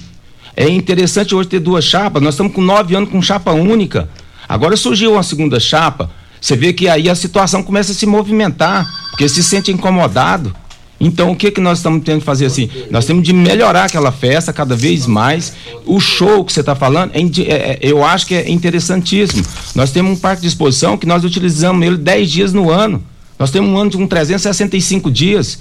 [0.57, 4.09] É interessante hoje ter duas chapas, nós estamos com nove anos com chapa única.
[4.49, 6.11] Agora surgiu uma segunda chapa
[6.45, 10.55] você vê que aí a situação começa a se movimentar, porque se sente incomodado.
[11.01, 12.69] Então, o que que nós estamos tendo que fazer assim?
[12.91, 15.55] Nós temos de melhorar aquela festa cada vez mais.
[15.87, 19.43] O show que você está falando, é, é, é, eu acho que é interessantíssimo.
[19.75, 23.03] Nós temos um parque de exposição que nós utilizamos ele 10 dias no ano.
[23.39, 25.61] Nós temos um ano com 365 dias.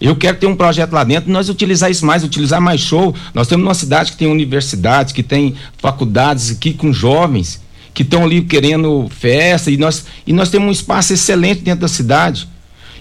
[0.00, 3.14] Eu quero ter um projeto lá dentro, nós utilizar isso mais, utilizar mais show.
[3.32, 8.24] Nós temos uma cidade que tem universidades, que tem faculdades aqui com jovens que estão
[8.24, 12.48] ali querendo festa e nós, e nós temos um espaço excelente dentro da cidade.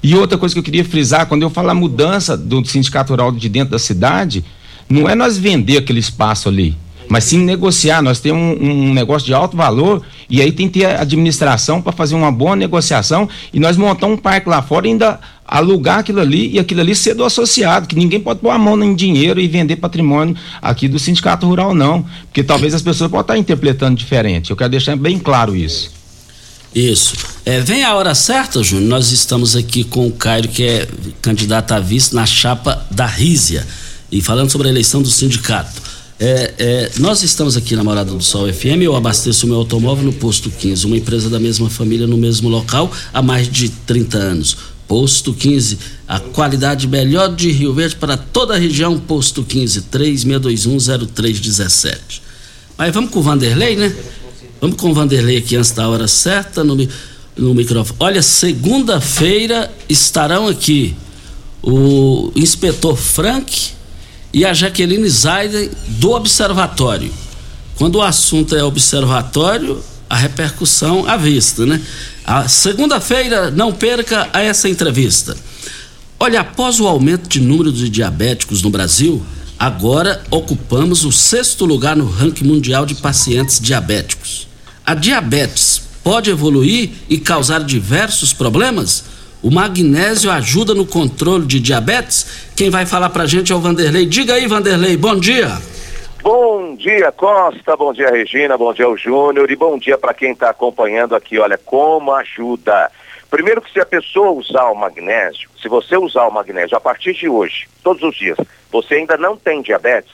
[0.02, 3.32] E outra coisa que eu queria frisar, quando eu falo a mudança do sindicato rural
[3.32, 4.44] de dentro da cidade,
[4.90, 6.78] não é nós vender aquele espaço ali,
[7.10, 8.02] mas sim negociar.
[8.02, 11.92] Nós temos um, um negócio de alto valor e aí tem que ter administração para
[11.92, 16.20] fazer uma boa negociação e nós montar um parque lá fora e ainda alugar aquilo
[16.20, 19.40] ali e aquilo ali ser do associado, que ninguém pode pôr a mão em dinheiro
[19.40, 22.06] e vender patrimônio aqui do sindicato rural, não.
[22.24, 24.52] Porque talvez as pessoas possam estar interpretando diferente.
[24.52, 25.96] Eu quero deixar bem claro isso.
[26.76, 27.16] Isso.
[27.46, 28.90] É, vem a hora certa, Júnior.
[28.90, 30.88] Nós estamos aqui com o Cairo, que é
[31.22, 33.66] candidato a vice na chapa da Rízia.
[34.12, 35.87] E falando sobre a eleição do sindicato.
[36.20, 40.04] É, é, nós estamos aqui na Morada do Sol FM, eu abasteço o meu automóvel
[40.04, 44.18] no Posto 15, uma empresa da mesma família no mesmo local há mais de 30
[44.18, 44.58] anos.
[44.88, 45.78] Posto 15,
[46.08, 51.98] a qualidade melhor de Rio Verde para toda a região, Posto 15, 36210317.
[52.76, 53.96] Mas vamos com o Vanderlei, né?
[54.60, 56.76] Vamos com o Vanderlei aqui antes da hora certa no,
[57.36, 57.98] no microfone.
[58.00, 60.96] Olha, segunda-feira estarão aqui
[61.62, 63.77] o inspetor Frank
[64.34, 67.12] e a Jaqueline Zaiden do Observatório.
[67.76, 71.82] Quando o assunto é observatório, a repercussão à vista, né?
[72.26, 75.36] A segunda-feira, não perca essa entrevista.
[76.20, 79.24] Olha, após o aumento de número de diabéticos no Brasil,
[79.60, 84.48] agora ocupamos o sexto lugar no ranking mundial de pacientes diabéticos.
[84.86, 89.04] A diabetes pode evoluir e causar diversos problemas?
[89.42, 92.50] O magnésio ajuda no controle de diabetes?
[92.56, 94.06] Quem vai falar pra gente é o Vanderlei.
[94.06, 95.60] Diga aí, Vanderlei, bom dia.
[96.24, 97.78] Bom dia, Costa.
[97.78, 98.58] Bom dia, Regina.
[98.58, 99.50] Bom dia, o Júnior.
[99.52, 101.38] E bom dia para quem está acompanhando aqui.
[101.38, 102.92] Olha, como ajuda.
[103.30, 107.14] Primeiro que se a pessoa usar o magnésio, se você usar o magnésio a partir
[107.14, 108.38] de hoje, todos os dias,
[108.72, 110.12] você ainda não tem diabetes,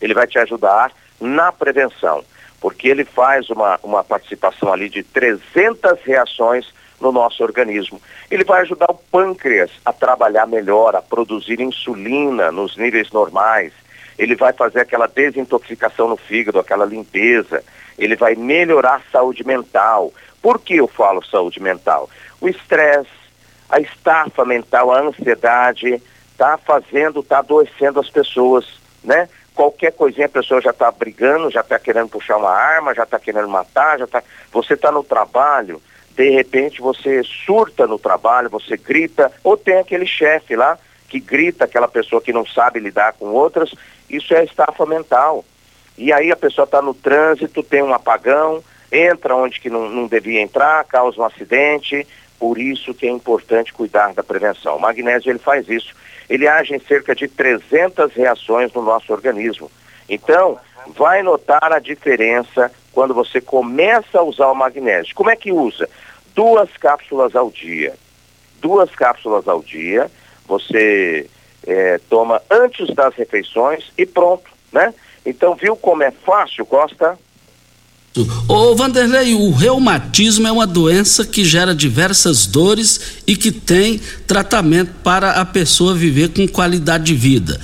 [0.00, 2.22] ele vai te ajudar na prevenção,
[2.60, 6.66] porque ele faz uma, uma participação ali de 300 reações
[7.00, 8.00] no nosso organismo.
[8.30, 13.72] Ele vai ajudar o pâncreas a trabalhar melhor, a produzir insulina nos níveis normais.
[14.18, 17.62] Ele vai fazer aquela desintoxicação no fígado, aquela limpeza.
[17.98, 20.12] Ele vai melhorar a saúde mental.
[20.40, 22.08] Por que eu falo saúde mental?
[22.40, 23.10] O estresse,
[23.68, 26.00] a estafa mental, a ansiedade,
[26.32, 28.66] está fazendo, está adoecendo as pessoas,
[29.02, 29.28] né?
[29.54, 33.18] Qualquer coisinha a pessoa já está brigando, já está querendo puxar uma arma, já está
[33.18, 34.22] querendo matar, já tá...
[34.52, 35.80] Você está no trabalho,
[36.16, 41.64] de repente você surta no trabalho, você grita, ou tem aquele chefe lá que grita,
[41.64, 43.70] aquela pessoa que não sabe lidar com outras,
[44.08, 45.44] isso é estafa mental.
[45.96, 50.06] E aí a pessoa está no trânsito, tem um apagão, entra onde que não, não
[50.06, 52.06] devia entrar, causa um acidente,
[52.38, 54.76] por isso que é importante cuidar da prevenção.
[54.76, 55.94] O magnésio ele faz isso.
[56.28, 59.70] Ele age em cerca de 300 reações no nosso organismo.
[60.08, 65.14] Então, vai notar a diferença quando você começa a usar o magnésio.
[65.14, 65.88] Como é que usa?
[66.36, 67.94] Duas cápsulas ao dia.
[68.60, 70.10] Duas cápsulas ao dia,
[70.46, 71.28] você
[71.66, 74.94] é, toma antes das refeições e pronto, né?
[75.24, 77.18] Então, viu como é fácil, Costa?
[78.48, 84.92] Ô Vanderlei, o reumatismo é uma doença que gera diversas dores e que tem tratamento
[85.02, 87.60] para a pessoa viver com qualidade de vida.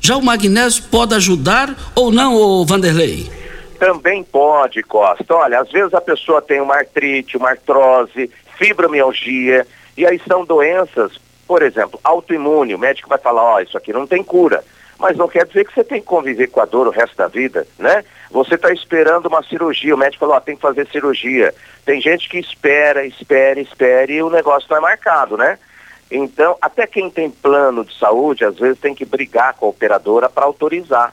[0.00, 3.30] Já o magnésio pode ajudar ou não, ô Vanderlei?
[3.84, 5.34] Também pode, Costa.
[5.34, 11.20] Olha, às vezes a pessoa tem uma artrite, uma artrose, fibromialgia, e aí são doenças,
[11.46, 12.74] por exemplo, autoimune.
[12.74, 14.64] O médico vai falar, ó, oh, isso aqui não tem cura.
[14.98, 17.28] Mas não quer dizer que você tem que conviver com a dor o resto da
[17.28, 18.02] vida, né?
[18.30, 21.54] Você está esperando uma cirurgia, o médico falou, ó, tem que fazer cirurgia.
[21.84, 25.58] Tem gente que espera, espera, espera e o negócio não é marcado, né?
[26.10, 30.30] Então, até quem tem plano de saúde, às vezes tem que brigar com a operadora
[30.30, 31.12] para autorizar.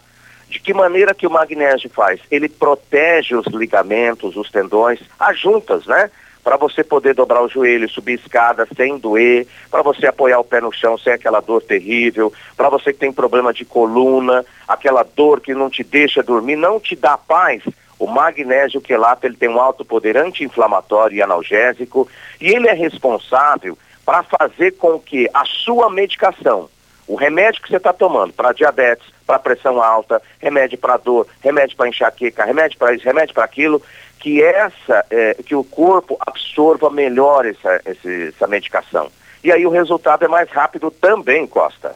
[0.52, 2.20] De que maneira que o magnésio faz?
[2.30, 6.12] Ele protege os ligamentos, os tendões, as juntas, né?
[6.44, 10.60] para você poder dobrar o joelho, subir escada sem doer, para você apoiar o pé
[10.60, 15.40] no chão sem aquela dor terrível, para você que tem problema de coluna, aquela dor
[15.40, 17.64] que não te deixa dormir, não te dá paz.
[17.98, 22.10] O magnésio quelato ele tem um alto poder anti-inflamatório e analgésico
[22.42, 26.68] e ele é responsável para fazer com que a sua medicação,
[27.12, 31.76] o remédio que você está tomando para diabetes, para pressão alta, remédio para dor, remédio
[31.76, 33.82] para enxaqueca, remédio para isso, remédio para aquilo,
[34.18, 39.12] que essa, é, que o corpo absorva melhor essa, essa medicação.
[39.44, 41.94] E aí o resultado é mais rápido também, Costa.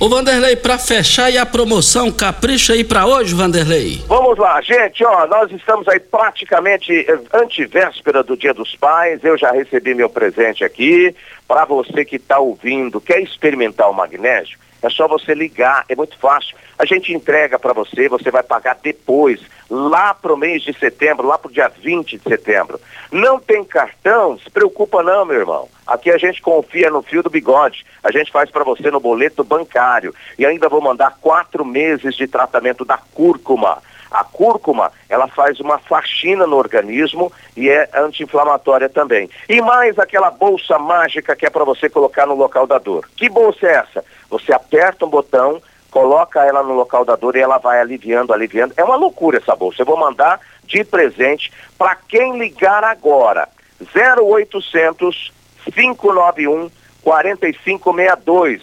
[0.00, 4.02] Ô Vanderlei, para fechar e a promoção, capricha aí para hoje, Vanderlei.
[4.06, 9.22] Vamos lá, gente, ó, nós estamos aí praticamente eh, antivéspera do Dia dos Pais.
[9.22, 11.14] Eu já recebi meu presente aqui.
[11.46, 14.58] Para você que está ouvindo, quer experimentar o magnésio?
[14.82, 16.56] É só você ligar, é muito fácil.
[16.78, 21.26] A gente entrega para você, você vai pagar depois, lá para o mês de setembro,
[21.26, 22.80] lá para o dia 20 de setembro.
[23.12, 24.38] Não tem cartão?
[24.38, 25.68] Se preocupa não, meu irmão.
[25.86, 27.84] Aqui a gente confia no fio do bigode.
[28.02, 30.14] A gente faz para você no boleto bancário.
[30.38, 33.82] E ainda vou mandar quatro meses de tratamento da cúrcuma.
[34.10, 39.30] A cúrcuma, ela faz uma faxina no organismo e é anti-inflamatória também.
[39.48, 43.08] E mais aquela bolsa mágica que é para você colocar no local da dor.
[43.16, 44.04] Que bolsa é essa?
[44.30, 45.60] Você aperta um botão,
[45.90, 48.72] coloca ela no local da dor e ela vai aliviando, aliviando.
[48.76, 49.82] É uma loucura essa bolsa.
[49.82, 53.48] Eu vou mandar de presente para quem ligar agora.
[53.94, 55.32] 0800
[55.74, 56.70] 591
[57.02, 58.62] 4562.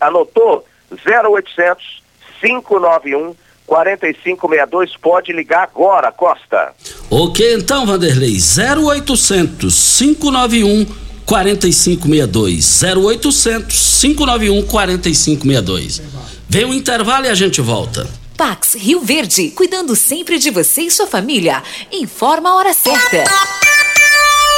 [0.00, 0.64] Anotou?
[0.90, 2.02] 0800
[2.40, 3.36] 591
[3.66, 6.72] 4562, pode ligar agora, Costa.
[7.10, 10.86] Ok, então, Vanderlei, 0800 591
[11.26, 12.82] 4562.
[12.82, 16.02] 0800 591 4562.
[16.48, 18.08] Vem o intervalo e a gente volta.
[18.36, 21.62] Pax Rio Verde, cuidando sempre de você e sua família.
[21.90, 23.24] Informa a hora certa.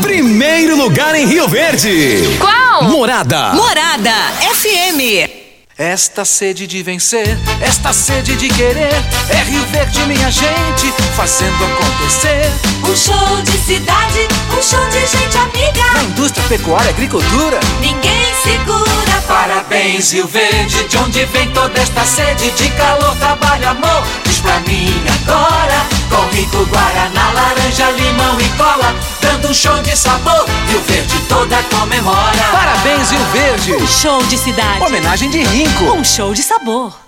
[0.00, 2.36] Primeiro lugar em Rio Verde.
[2.38, 2.84] Qual?
[2.84, 3.52] Morada.
[3.54, 4.12] Morada
[4.54, 5.38] FM.
[5.78, 8.92] Esta sede de vencer, esta sede de querer,
[9.30, 12.50] é Rio Verde, minha gente, fazendo acontecer.
[12.82, 14.26] Um show de cidade,
[14.58, 15.92] um show de gente amiga.
[15.94, 19.22] Na indústria, pecuária, agricultura, ninguém segura.
[19.28, 24.02] Parabéns, Rio Verde, de onde vem toda esta sede de calor, trabalho, amor.
[24.24, 24.92] Diz pra mim
[25.22, 28.96] agora, com rico guaraná, laranja, limão e cola,
[29.28, 30.46] dando um show de sabor.
[30.68, 32.44] Rio Verde toda comemora.
[32.50, 33.74] Parabéns, Rio Verde.
[33.74, 34.82] Um show de cidade.
[34.82, 35.84] Homenagem de Rinco.
[35.92, 37.07] Um show de sabor.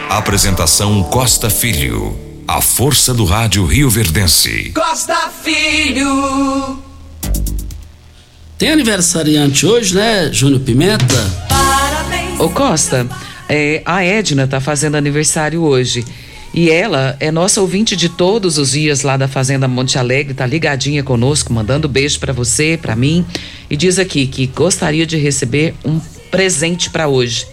[0.17, 2.13] Apresentação Costa Filho.
[2.45, 4.73] A força do rádio Rio Verdense.
[4.75, 6.83] Costa Filho.
[8.57, 11.15] Tem aniversariante hoje, né, Júnior Pimenta?
[11.47, 12.37] Parabéns.
[12.41, 13.07] Ô Costa,
[13.47, 16.03] É, a Edna está fazendo aniversário hoje.
[16.53, 20.45] E ela é nossa ouvinte de todos os dias lá da Fazenda Monte Alegre, tá
[20.45, 23.25] ligadinha conosco, mandando beijo para você, para mim,
[23.69, 27.47] e diz aqui que gostaria de receber um presente para hoje.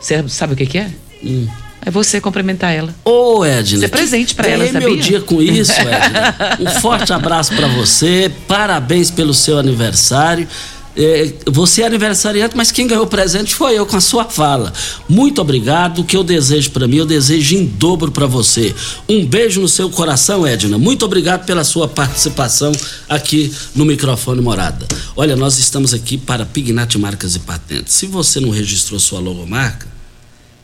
[0.00, 0.90] Você sabe o que, que é?
[1.22, 1.46] Hum.
[1.84, 2.94] É você cumprimentar ela.
[3.04, 3.80] Ô, Edna.
[3.80, 4.80] Você é presente para ela, sabia?
[4.80, 6.34] meu dia com isso, Edna.
[6.60, 8.32] um forte abraço para você.
[8.48, 10.48] Parabéns pelo seu aniversário.
[10.96, 14.72] É, você é aniversariante, mas quem ganhou o presente foi eu com a sua fala.
[15.08, 16.00] Muito obrigado.
[16.00, 18.72] O que eu desejo para mim, eu desejo em dobro para você.
[19.08, 20.78] Um beijo no seu coração, Edna.
[20.78, 22.70] Muito obrigado pela sua participação
[23.08, 24.86] aqui no microfone Morada.
[25.16, 27.92] Olha, nós estamos aqui para Pignat Marcas e Patentes.
[27.92, 29.93] Se você não registrou sua logomarca,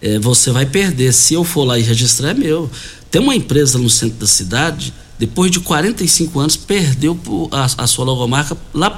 [0.01, 1.13] é, você vai perder.
[1.13, 2.71] Se eu for lá e registrar, é meu.
[3.11, 7.19] Tem uma empresa no centro da cidade, depois de 45 anos, perdeu
[7.51, 8.91] a, a sua logomarca lá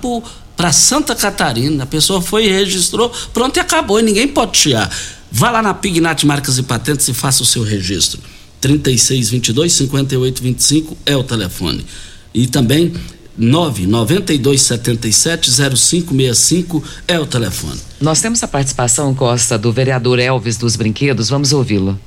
[0.57, 1.83] para Santa Catarina.
[1.85, 4.95] A pessoa foi e registrou, pronto e acabou, e ninguém pode tirar.
[5.31, 8.21] Vá lá na Pignat Marcas e Patentes e faça o seu registro.
[8.61, 11.85] 3622 5825 é o telefone.
[12.33, 12.95] E também
[13.37, 17.81] 99277 0565 é o telefone.
[18.01, 21.29] Nós temos a participação, Costa, do vereador Elvis dos Brinquedos.
[21.29, 21.99] Vamos ouvi-lo.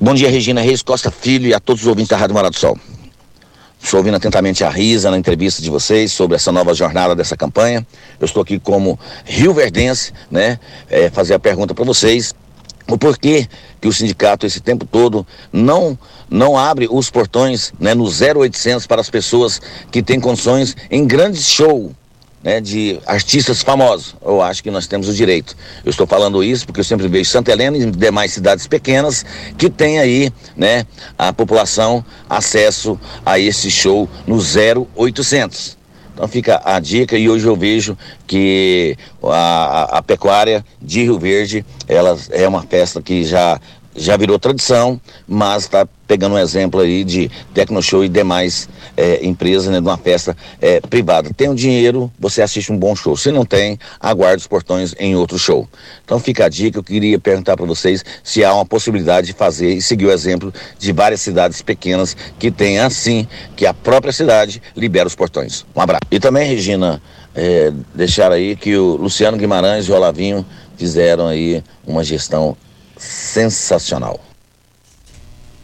[0.00, 2.58] Bom dia, Regina Reis Costa Filho e a todos os ouvintes da Rádio Morado do
[2.58, 2.76] Sol.
[3.82, 7.84] Estou ouvindo atentamente a Risa na entrevista de vocês sobre essa nova jornada dessa campanha.
[8.20, 10.58] Eu estou aqui como Rio Verdense, né?
[10.88, 12.32] É, fazer a pergunta para vocês
[12.88, 13.48] o porquê
[13.80, 15.98] que o sindicato esse tempo todo não
[16.32, 19.60] não abre os portões né, no 0800 para as pessoas
[19.90, 21.92] que têm condições em grandes shows
[22.42, 24.16] né, de artistas famosos.
[24.24, 25.54] Eu acho que nós temos o direito.
[25.84, 29.24] Eu estou falando isso porque eu sempre vejo Santa Helena e demais cidades pequenas
[29.56, 35.76] que tem aí, né, a população acesso a esse show no 0800.
[36.14, 41.64] Então fica a dica e hoje eu vejo que a, a pecuária de Rio Verde,
[41.88, 43.58] ela é uma festa que já
[43.94, 49.68] já virou tradição, mas está pegando um exemplo aí de Tecnoshow e demais é, empresas
[49.68, 51.30] né, de uma festa é, privada.
[51.34, 53.16] Tem o um dinheiro, você assiste um bom show.
[53.16, 55.68] Se não tem, aguarde os portões em outro show.
[56.04, 59.74] Então fica a dica, eu queria perguntar para vocês se há uma possibilidade de fazer
[59.74, 63.26] e seguir o exemplo de várias cidades pequenas que tem assim
[63.56, 65.64] que a própria cidade libera os portões.
[65.74, 66.02] Um abraço.
[66.10, 67.00] E também, Regina,
[67.34, 70.44] é, deixar aí que o Luciano Guimarães e o Olavinho
[70.76, 72.56] fizeram aí uma gestão
[73.02, 74.20] sensacional.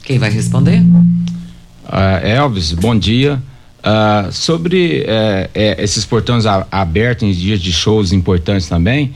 [0.02, 0.80] Quem vai responder?
[0.80, 3.42] Uh, Elvis, bom dia.
[3.78, 9.14] Uh, sobre uh, esses portões abertos em dias de shows importantes também,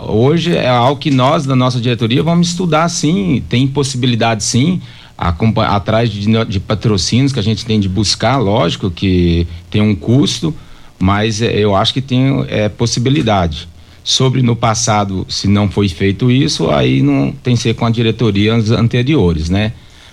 [0.00, 4.80] hoje é algo que nós, da nossa diretoria, vamos estudar sim, tem possibilidade sim,
[5.16, 10.54] atrás de, de, patrocínios que a gente tem de buscar, lógico que tem um custo,
[10.98, 13.68] mas eh, eu acho que tem é, possibilidade.
[14.08, 18.54] Sobre no passado, se não foi feito isso, aí não tem ser com a diretoria
[18.54, 19.72] anteriores, né?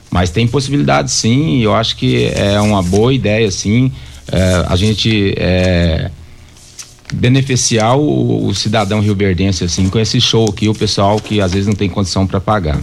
[0.10, 3.92] Mas tem possibilidade sim, eu acho que é uma boa ideia, sim,
[4.32, 6.10] é, a gente é,
[7.14, 11.68] beneficiar o, o cidadão rioverdense, assim, com esse show aqui, o pessoal que às vezes
[11.68, 12.82] não tem condição para pagar.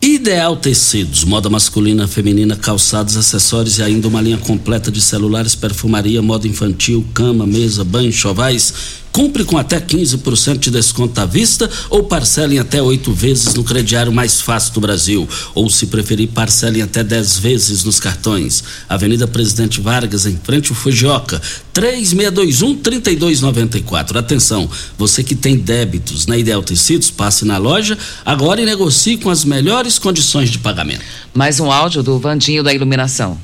[0.00, 6.22] Ideal Tecidos, moda masculina, feminina, calçados, acessórios e ainda uma linha completa de celulares, perfumaria,
[6.22, 12.04] moda infantil, cama, mesa, banho, chovais Compre com até 15% de desconto à vista ou
[12.04, 15.28] parcele em até oito vezes no crediário mais fácil do Brasil.
[15.54, 18.64] Ou, se preferir, parcele em até 10 vezes nos cartões.
[18.88, 21.42] Avenida Presidente Vargas, em frente ao Fujioka,
[21.74, 24.16] 3621-3294.
[24.16, 29.28] Atenção, você que tem débitos na Ideal Tecidos, passe na loja agora e negocie com
[29.28, 31.04] as melhores condições de pagamento.
[31.34, 33.38] Mais um áudio do Vandinho da Iluminação.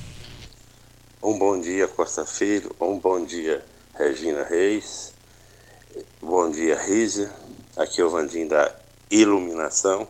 [1.22, 2.74] Um bom dia, Costa Filho.
[2.80, 3.62] Um bom dia,
[3.98, 5.17] Regina Reis.
[6.20, 7.32] Bom dia, Rízia.
[7.76, 8.74] Aqui é o Vandim da
[9.08, 10.08] Iluminação.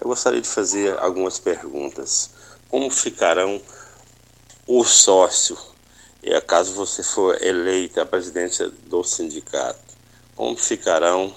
[0.00, 2.30] Eu gostaria de fazer algumas perguntas.
[2.68, 3.62] Como ficarão
[4.66, 5.56] o sócio,
[6.20, 9.78] e caso você for eleita a presidência do sindicato?
[10.34, 11.32] Como ficarão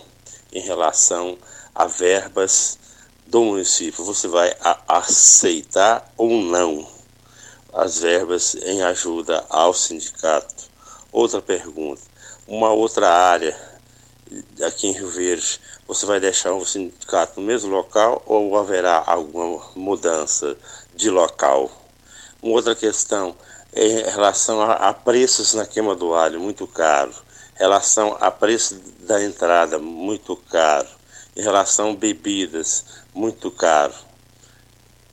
[0.51, 1.37] em relação
[1.75, 2.79] a verbas
[3.27, 4.03] do município?
[4.03, 4.51] Você vai
[4.87, 6.89] aceitar ou não
[7.71, 10.71] as verbas em ajuda ao sindicato?
[11.11, 12.01] Outra pergunta.
[12.47, 13.66] Uma outra área
[14.65, 19.61] aqui em Rio Verde, você vai deixar o sindicato no mesmo local ou haverá alguma
[19.75, 20.57] mudança
[20.95, 21.71] de local?
[22.41, 23.35] Uma outra questão
[23.73, 27.13] é em relação a, a preços na queima do alho, muito caro.
[27.55, 30.87] Relação a preço da entrada, muito caro.
[31.35, 33.93] Em relação a bebidas, muito caro.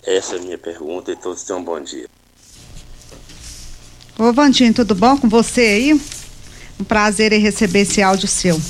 [0.03, 2.09] Essa é a minha pergunta e todos tenham um bom dia.
[4.19, 6.01] Ô Vandinho, tudo bom com você aí?
[6.79, 8.61] Um prazer em receber esse áudio seu.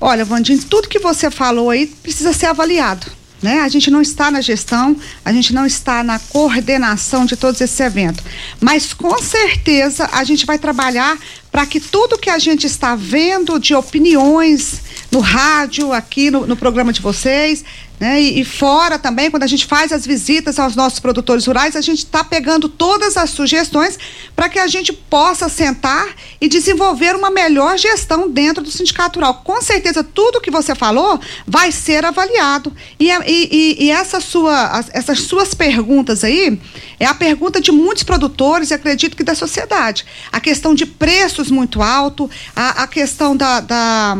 [0.00, 3.06] Olha, Vandinho, tudo que você falou aí precisa ser avaliado,
[3.42, 3.60] né?
[3.60, 7.80] A gente não está na gestão, a gente não está na coordenação de todos esses
[7.80, 8.22] eventos.
[8.60, 11.18] Mas com certeza a gente vai trabalhar
[11.50, 16.56] para que tudo que a gente está vendo de opiniões no rádio, aqui no, no
[16.56, 17.64] programa de vocês,
[17.98, 18.20] né?
[18.20, 21.80] E, e, fora também, quando a gente faz as visitas aos nossos produtores rurais, a
[21.80, 23.98] gente está pegando todas as sugestões
[24.34, 26.06] para que a gente possa sentar
[26.40, 29.42] e desenvolver uma melhor gestão dentro do sindicato rural.
[29.42, 32.72] Com certeza, tudo que você falou vai ser avaliado.
[33.00, 36.60] E, e, e essa sua, essas suas perguntas aí
[37.00, 40.04] é a pergunta de muitos produtores e acredito que da sociedade.
[40.30, 44.16] A questão de preços muito alto, a, a questão da, da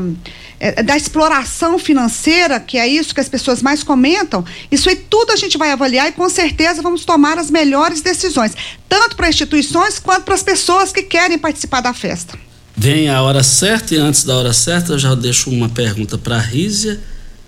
[0.59, 5.33] é, da exploração financeira, que é isso que as pessoas mais comentam, isso aí tudo
[5.33, 8.53] a gente vai avaliar e com certeza vamos tomar as melhores decisões,
[8.89, 12.39] tanto para instituições quanto para as pessoas que querem participar da festa.
[12.77, 16.37] Vem a hora certa e antes da hora certa eu já deixo uma pergunta para
[16.37, 17.01] a Rízia.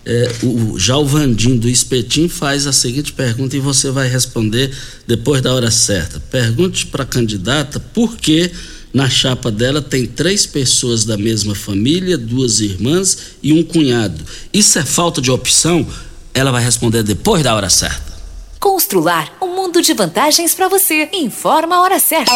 [0.05, 4.75] É, o, já o Vandim do Espetim faz a seguinte pergunta e você vai responder
[5.07, 6.19] depois da hora certa.
[6.19, 8.51] Pergunte para a candidata por que
[8.93, 14.25] na chapa dela tem três pessoas da mesma família, duas irmãs e um cunhado.
[14.53, 15.87] Isso é falta de opção?
[16.33, 18.17] Ela vai responder depois da hora certa.
[18.59, 21.09] Constrular um mundo de vantagens para você.
[21.13, 22.33] Informa a hora certa.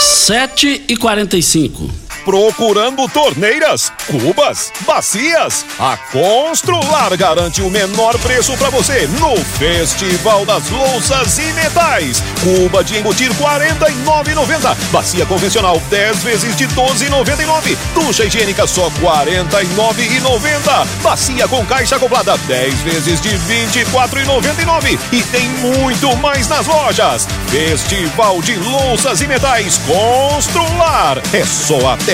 [0.00, 5.66] 7 e 45 Procurando torneiras, cubas, bacias?
[5.78, 12.22] A Constrular garante o menor preço para você no Festival das Louças e Metais.
[12.42, 14.74] Cuba de embutir R$ 49,90.
[14.90, 17.76] Bacia convencional 10 vezes de R$ 12,99.
[17.94, 20.86] Ducha higiênica só R$ 49,90.
[21.02, 24.98] Bacia com caixa acoplada 10 vezes de R$ 24,99.
[25.12, 27.28] E tem muito mais nas lojas.
[27.48, 31.18] Festival de Louças e Metais Constrular.
[31.34, 32.13] É só até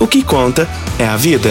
[0.00, 0.66] O que conta
[0.98, 1.50] é a vida.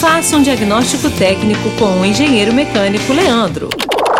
[0.00, 3.68] Faça um diagnóstico técnico com o engenheiro mecânico Leandro.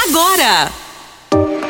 [0.07, 0.71] agora!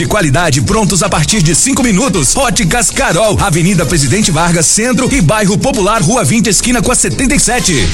[0.00, 2.34] de qualidade prontos a partir de 5 minutos.
[2.34, 7.86] Óticas Carol, Avenida Presidente Vargas, Centro e Bairro Popular, Rua 20, esquina com a 77.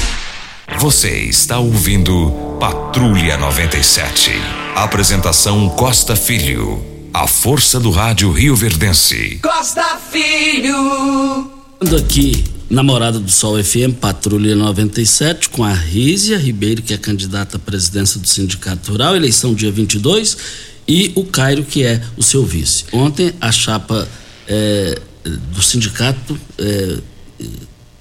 [0.79, 2.31] Você está ouvindo
[2.61, 4.31] Patrulha 97.
[4.73, 6.81] Apresentação Costa Filho.
[7.13, 9.39] A força do rádio Rio Verdense.
[9.43, 11.51] Costa Filho.
[11.97, 17.59] Aqui namorada do Sol FM, Patrulha 97, com a Rízia Ribeiro, que é candidata à
[17.59, 20.37] presidência do Sindicato Rural, eleição dia 22,
[20.87, 22.85] e o Cairo, que é o seu vice.
[22.93, 24.07] Ontem, a chapa
[24.47, 26.97] é, do sindicato, é,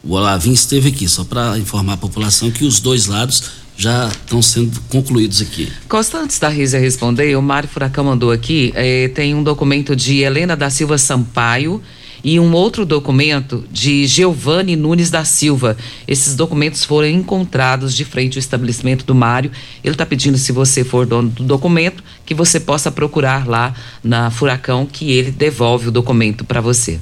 [0.02, 3.42] o Olavim esteve aqui, só para informar a população que os dois lados
[3.76, 5.70] já estão sendo concluídos aqui.
[5.88, 10.20] Costa, antes da Rízia responder, o Mário Furacão mandou aqui, eh, tem um documento de
[10.20, 11.82] Helena da Silva Sampaio
[12.26, 15.76] e um outro documento de Giovanni Nunes da Silva.
[16.08, 19.52] Esses documentos foram encontrados de frente ao estabelecimento do Mário.
[19.84, 23.72] Ele está pedindo, se você for dono do documento, que você possa procurar lá
[24.02, 26.98] na Furacão, que ele devolve o documento para você.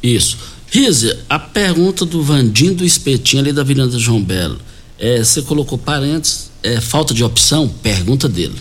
[0.00, 0.38] Isso.
[0.70, 4.60] Rízia, a pergunta do Vandim do Espetinho ali da Avenida João Belo.
[4.96, 7.66] É, você colocou parentes, é, falta de opção?
[7.82, 8.54] Pergunta dele.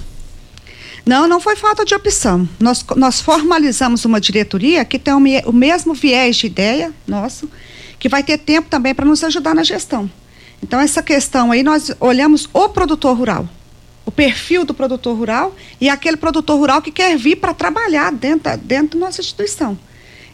[1.10, 2.48] Não, não foi falta de opção.
[2.60, 7.50] Nós, nós formalizamos uma diretoria que tem o, me, o mesmo viés de ideia nosso,
[7.98, 10.08] que vai ter tempo também para nos ajudar na gestão.
[10.62, 13.50] Então, essa questão aí, nós olhamos o produtor rural,
[14.06, 18.56] o perfil do produtor rural e aquele produtor rural que quer vir para trabalhar dentro,
[18.58, 19.80] dentro da nossa instituição.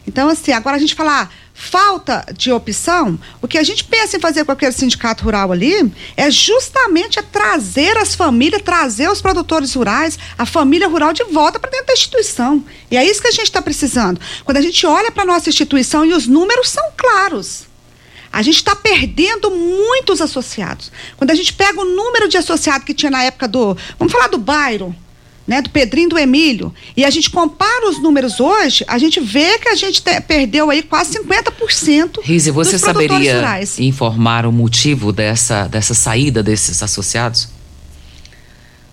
[0.06, 4.20] Então, assim, agora a gente falar falta de opção, o que a gente pensa em
[4.20, 9.74] fazer com aquele sindicato rural ali é justamente é trazer as famílias, trazer os produtores
[9.74, 12.62] rurais, a família rural de volta para dentro da instituição.
[12.90, 14.20] E é isso que a gente está precisando.
[14.44, 17.64] Quando a gente olha para a nossa instituição e os números são claros.
[18.30, 20.92] A gente está perdendo muitos associados.
[21.16, 23.74] Quando a gente pega o número de associados que tinha na época do.
[23.98, 24.94] Vamos falar do bairro
[25.46, 29.58] né, do Pedrinho do Emílio, e a gente compara os números hoje, a gente vê
[29.58, 32.20] que a gente te, perdeu aí quase 50%.
[32.22, 33.78] Rise, você saberia rurais.
[33.78, 37.48] informar o motivo dessa, dessa saída desses associados?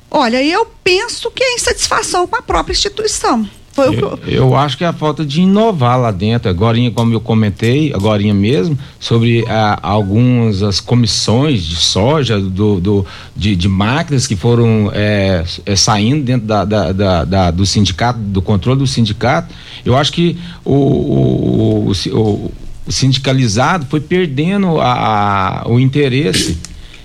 [0.09, 3.49] Olha, eu penso que é insatisfação com a própria instituição.
[3.73, 6.47] Foi eu, eu acho que é a falta de inovar lá dentro.
[6.47, 13.05] Agora, como eu comentei, agora mesmo, sobre ah, algumas as comissões de soja, do, do
[13.35, 18.19] de, de, máquinas que foram é, é, saindo dentro da, da, da, da, do sindicato,
[18.19, 19.53] do controle do sindicato,
[19.83, 22.51] eu acho que o, o, o,
[22.85, 26.59] o sindicalizado foi perdendo a, a, o interesse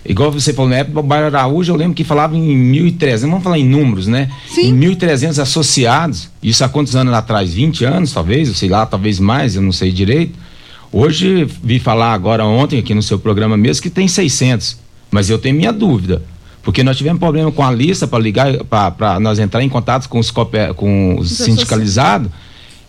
[0.09, 3.43] Igual você falou, na época do Bairro Araújo, eu lembro que falava em 1.300, vamos
[3.43, 4.31] falar em números, né?
[4.49, 4.71] Sim.
[4.71, 7.53] Em 1.300 associados, isso há quantos anos atrás?
[7.53, 10.33] 20 anos, talvez, sei lá, talvez mais, eu não sei direito.
[10.91, 14.79] Hoje, vi falar agora ontem aqui no seu programa mesmo que tem 600,
[15.11, 16.23] mas eu tenho minha dúvida.
[16.63, 20.19] Porque nós tivemos problema com a lista para ligar, para nós entrar em contato com
[20.19, 22.31] os, com os sindicalizados,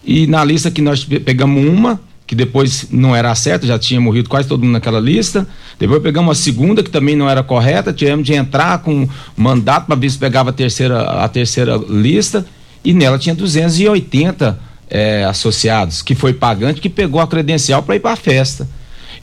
[0.06, 2.00] e na lista que nós pegamos uma,
[2.30, 5.48] que depois não era certo, já tinha morrido quase todo mundo naquela lista.
[5.80, 9.96] Depois pegamos a segunda, que também não era correta, tivemos de entrar com mandato para
[9.96, 12.46] ver se pegava a terceira, a terceira lista,
[12.86, 14.60] e nela tinha 280
[14.92, 18.70] é, associados, que foi pagante, que pegou a credencial para ir para a festa.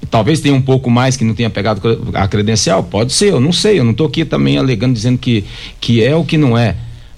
[0.03, 1.81] E talvez tenha um pouco mais que não tenha pegado
[2.13, 5.45] a credencial, pode ser, eu não sei, eu não estou aqui também alegando, dizendo que,
[5.81, 6.75] que é ou que não é.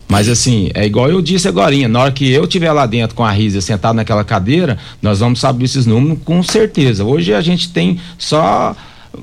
[0.08, 3.24] Mas assim, é igual eu disse agora, na hora que eu estiver lá dentro com
[3.24, 7.04] a Risa sentado naquela cadeira, nós vamos saber esses números com certeza.
[7.04, 8.74] Hoje a gente tem só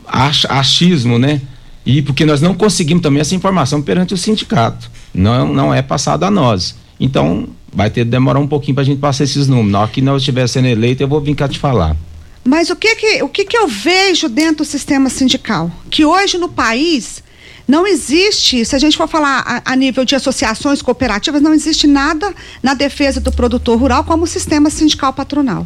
[0.08, 1.42] ach, achismo, né?
[1.86, 4.90] E porque nós não conseguimos também essa informação perante o sindicato.
[5.14, 6.76] Não, não é passado a nós.
[7.00, 9.72] Então, vai ter que demorar um pouquinho para a gente passar esses números.
[9.72, 11.96] Na hora que nós estiver sendo eleito, eu vou vir cá te falar.
[12.44, 15.72] Mas o que que, o que que eu vejo dentro do sistema sindical?
[15.90, 17.24] Que hoje no país
[17.68, 21.88] não existe, se a gente for falar a, a, nível de associações cooperativas, não existe
[21.88, 25.66] nada na defesa do produtor rural como sistema sindical patronal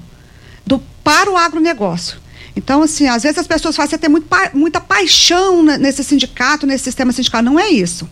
[0.66, 2.18] do, para o agronegócio.
[2.56, 7.12] Então, assim, às vezes as pessoas fazem ter muito, muita paixão nesse sindicato, nesse sistema
[7.12, 7.42] sindical.
[7.42, 8.10] Não é isso.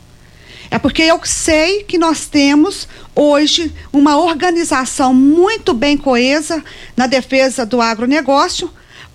[0.70, 6.64] É porque eu sei que nós temos hoje uma organização muito bem coesa
[6.96, 8.70] na defesa do agronegócio,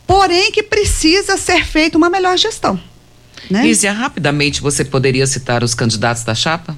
[0.06, 2.80] porém que precisa ser feita uma melhor gestão.
[3.52, 3.62] Né?
[3.66, 6.74] Lízia, rapidamente você poderia citar os candidatos da chapa?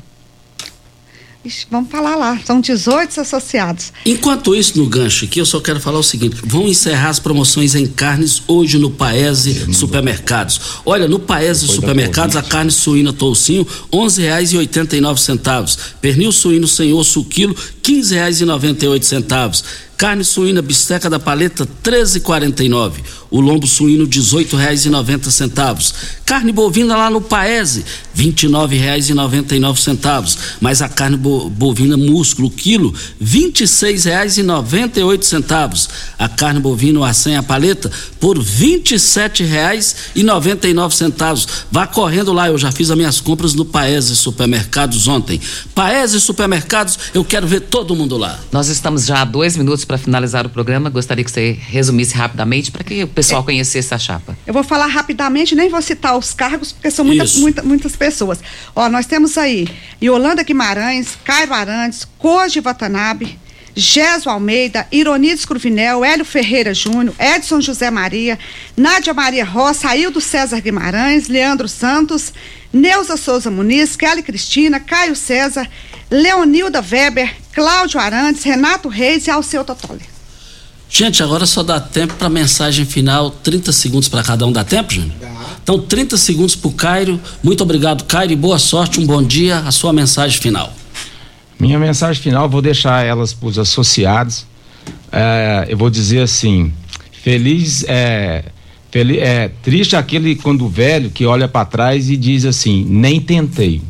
[1.45, 3.93] Ixi, vamos falar lá, são 18 associados.
[4.07, 7.75] Enquanto isso, no gancho aqui, eu só quero falar o seguinte: vão encerrar as promoções
[7.75, 10.59] em carnes hoje no Paese Supermercados.
[10.87, 15.79] Olha, no Paese Supermercados, a carne suína toucinho, R$ reais e oitenta centavos.
[16.01, 19.63] Pernil suíno sem osso o quilo, R$ reais e noventa centavos.
[20.05, 22.97] Carne suína bisteca da paleta 13,49.
[23.31, 25.95] O lombo suíno 18,90 centavos.
[26.27, 27.87] Carne bovina lá no Paese
[28.17, 30.37] 29,99 centavos.
[30.61, 35.89] Mas a carne bovina músculo quilo 26,98 centavos.
[36.19, 37.91] A carne bovina acém a paleta
[38.21, 41.49] por 27,99 centavos.
[41.73, 45.41] Vá correndo lá, eu já fiz as minhas compras no Paese Supermercados ontem.
[45.75, 48.39] Paese Supermercados, eu quero ver todo mundo lá.
[48.53, 52.15] Nós estamos já há dois minutos para para finalizar o programa, gostaria que você resumisse
[52.17, 53.45] rapidamente para que o pessoal É.
[53.45, 54.37] conhecesse a chapa.
[54.45, 58.41] Eu vou falar rapidamente, nem vou citar os cargos, porque são muitas, muita- muitas pessoas.
[58.75, 59.69] Ó, nós temos aí
[60.03, 63.39] Yolanda Guimarães, Cairo Arantes, Koji Watanabe,
[63.77, 68.37] Geso Almeida, Ironides Cruvinel, Hélio Ferreira Júnior, Edson José Maria,
[68.77, 72.33] Nádia Maria Roça, Aildo César Guimarães, Leandro Santos,
[72.73, 75.69] Neuza Souza Muniz, Kelly Cristina, Caio César,
[76.11, 80.03] Leonilda Weber, Cláudio Arantes, Renato Reis e Alceu Totoli.
[80.89, 84.53] Gente, agora só dá tempo para mensagem final, 30 segundos para cada um.
[84.53, 85.13] Dá tempo, Júnior?
[85.63, 87.21] Então, 30 segundos para o Cairo.
[87.43, 89.59] Muito obrigado, Cairo, e boa sorte, um bom dia.
[89.61, 90.73] A sua mensagem final.
[91.59, 94.47] Minha mensagem final, vou deixar elas para os associados.
[95.11, 96.73] É, eu vou dizer assim:
[97.23, 98.45] feliz, é,
[98.91, 103.21] feli- é triste aquele quando o velho que olha para trás e diz assim: nem
[103.21, 103.81] tentei.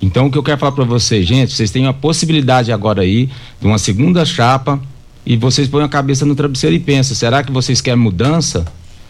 [0.00, 3.28] Então, o que eu quero falar para vocês, gente, vocês têm a possibilidade agora aí
[3.60, 4.80] de uma segunda chapa
[5.26, 8.64] e vocês põem a cabeça no travesseiro e pensam: será que vocês querem mudança?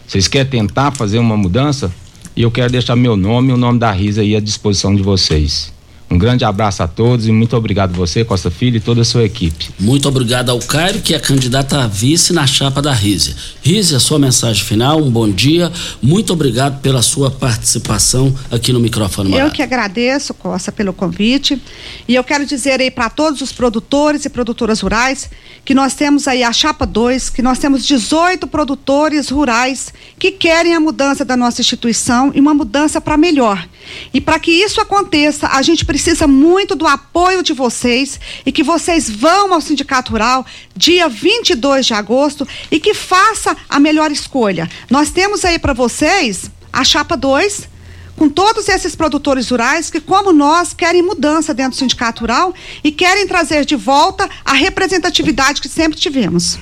[0.07, 1.91] Vocês querem tentar fazer uma mudança?
[2.35, 5.03] E eu quero deixar meu nome e o nome da Risa aí à disposição de
[5.03, 5.71] vocês.
[6.11, 9.23] Um grande abraço a todos e muito obrigado você, Costa Filho e toda a sua
[9.23, 9.69] equipe.
[9.79, 13.35] Muito obrigado ao Cairo, que é candidata a vice na chapa da Rise.
[13.61, 15.71] Rise, a sua mensagem final, um bom dia.
[16.01, 19.37] Muito obrigado pela sua participação aqui no microfone.
[19.37, 21.61] Eu que agradeço, Costa, pelo convite.
[22.07, 25.29] E eu quero dizer aí para todos os produtores e produtoras rurais
[25.63, 30.73] que nós temos aí a Chapa 2, que nós temos 18 produtores rurais que querem
[30.73, 33.69] a mudança da nossa instituição e uma mudança para melhor.
[34.11, 38.63] E para que isso aconteça, a gente precisa muito do apoio de vocês e que
[38.63, 40.45] vocês vão ao Sindicato Rural
[40.75, 44.69] dia 22 de agosto e que faça a melhor escolha.
[44.89, 47.67] Nós temos aí para vocês a Chapa 2,
[48.15, 52.91] com todos esses produtores rurais que, como nós, querem mudança dentro do sindicato rural e
[52.91, 56.59] querem trazer de volta a representatividade que sempre tivemos.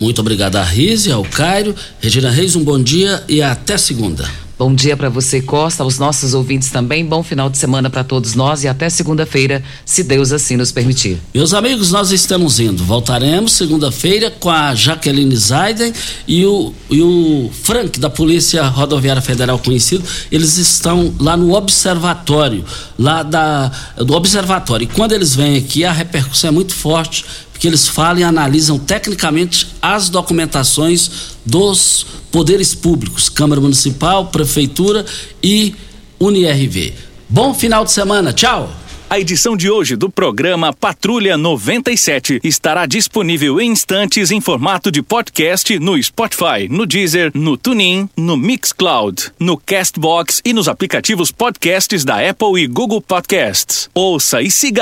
[0.00, 1.74] Muito obrigado a Rise, ao Cairo.
[2.00, 4.47] Regina Reis, um bom dia e até segunda.
[4.58, 7.06] Bom dia para você, Costa, aos nossos ouvintes também.
[7.06, 11.20] Bom final de semana para todos nós e até segunda-feira, se Deus assim nos permitir.
[11.32, 12.82] Meus amigos, nós estamos indo.
[12.82, 15.92] Voltaremos segunda-feira com a Jaqueline Zaiden
[16.26, 20.02] e o, e o Frank, da Polícia Rodoviária Federal conhecido.
[20.28, 22.64] Eles estão lá no observatório,
[22.98, 24.82] lá da, do observatório.
[24.82, 27.24] E quando eles vêm aqui, a repercussão é muito forte,
[27.58, 35.04] porque eles falam e analisam tecnicamente as documentações dos poderes públicos, Câmara Municipal, Prefeitura
[35.42, 35.74] e
[36.20, 36.94] UniRV.
[37.28, 38.72] Bom final de semana, tchau!
[39.10, 45.00] A edição de hoje do programa Patrulha 97 estará disponível em instantes em formato de
[45.00, 52.04] podcast no Spotify, no Deezer, no TuneIn, no Mixcloud, no Castbox e nos aplicativos podcasts
[52.04, 53.88] da Apple e Google Podcasts.
[53.94, 54.76] Ouça e siga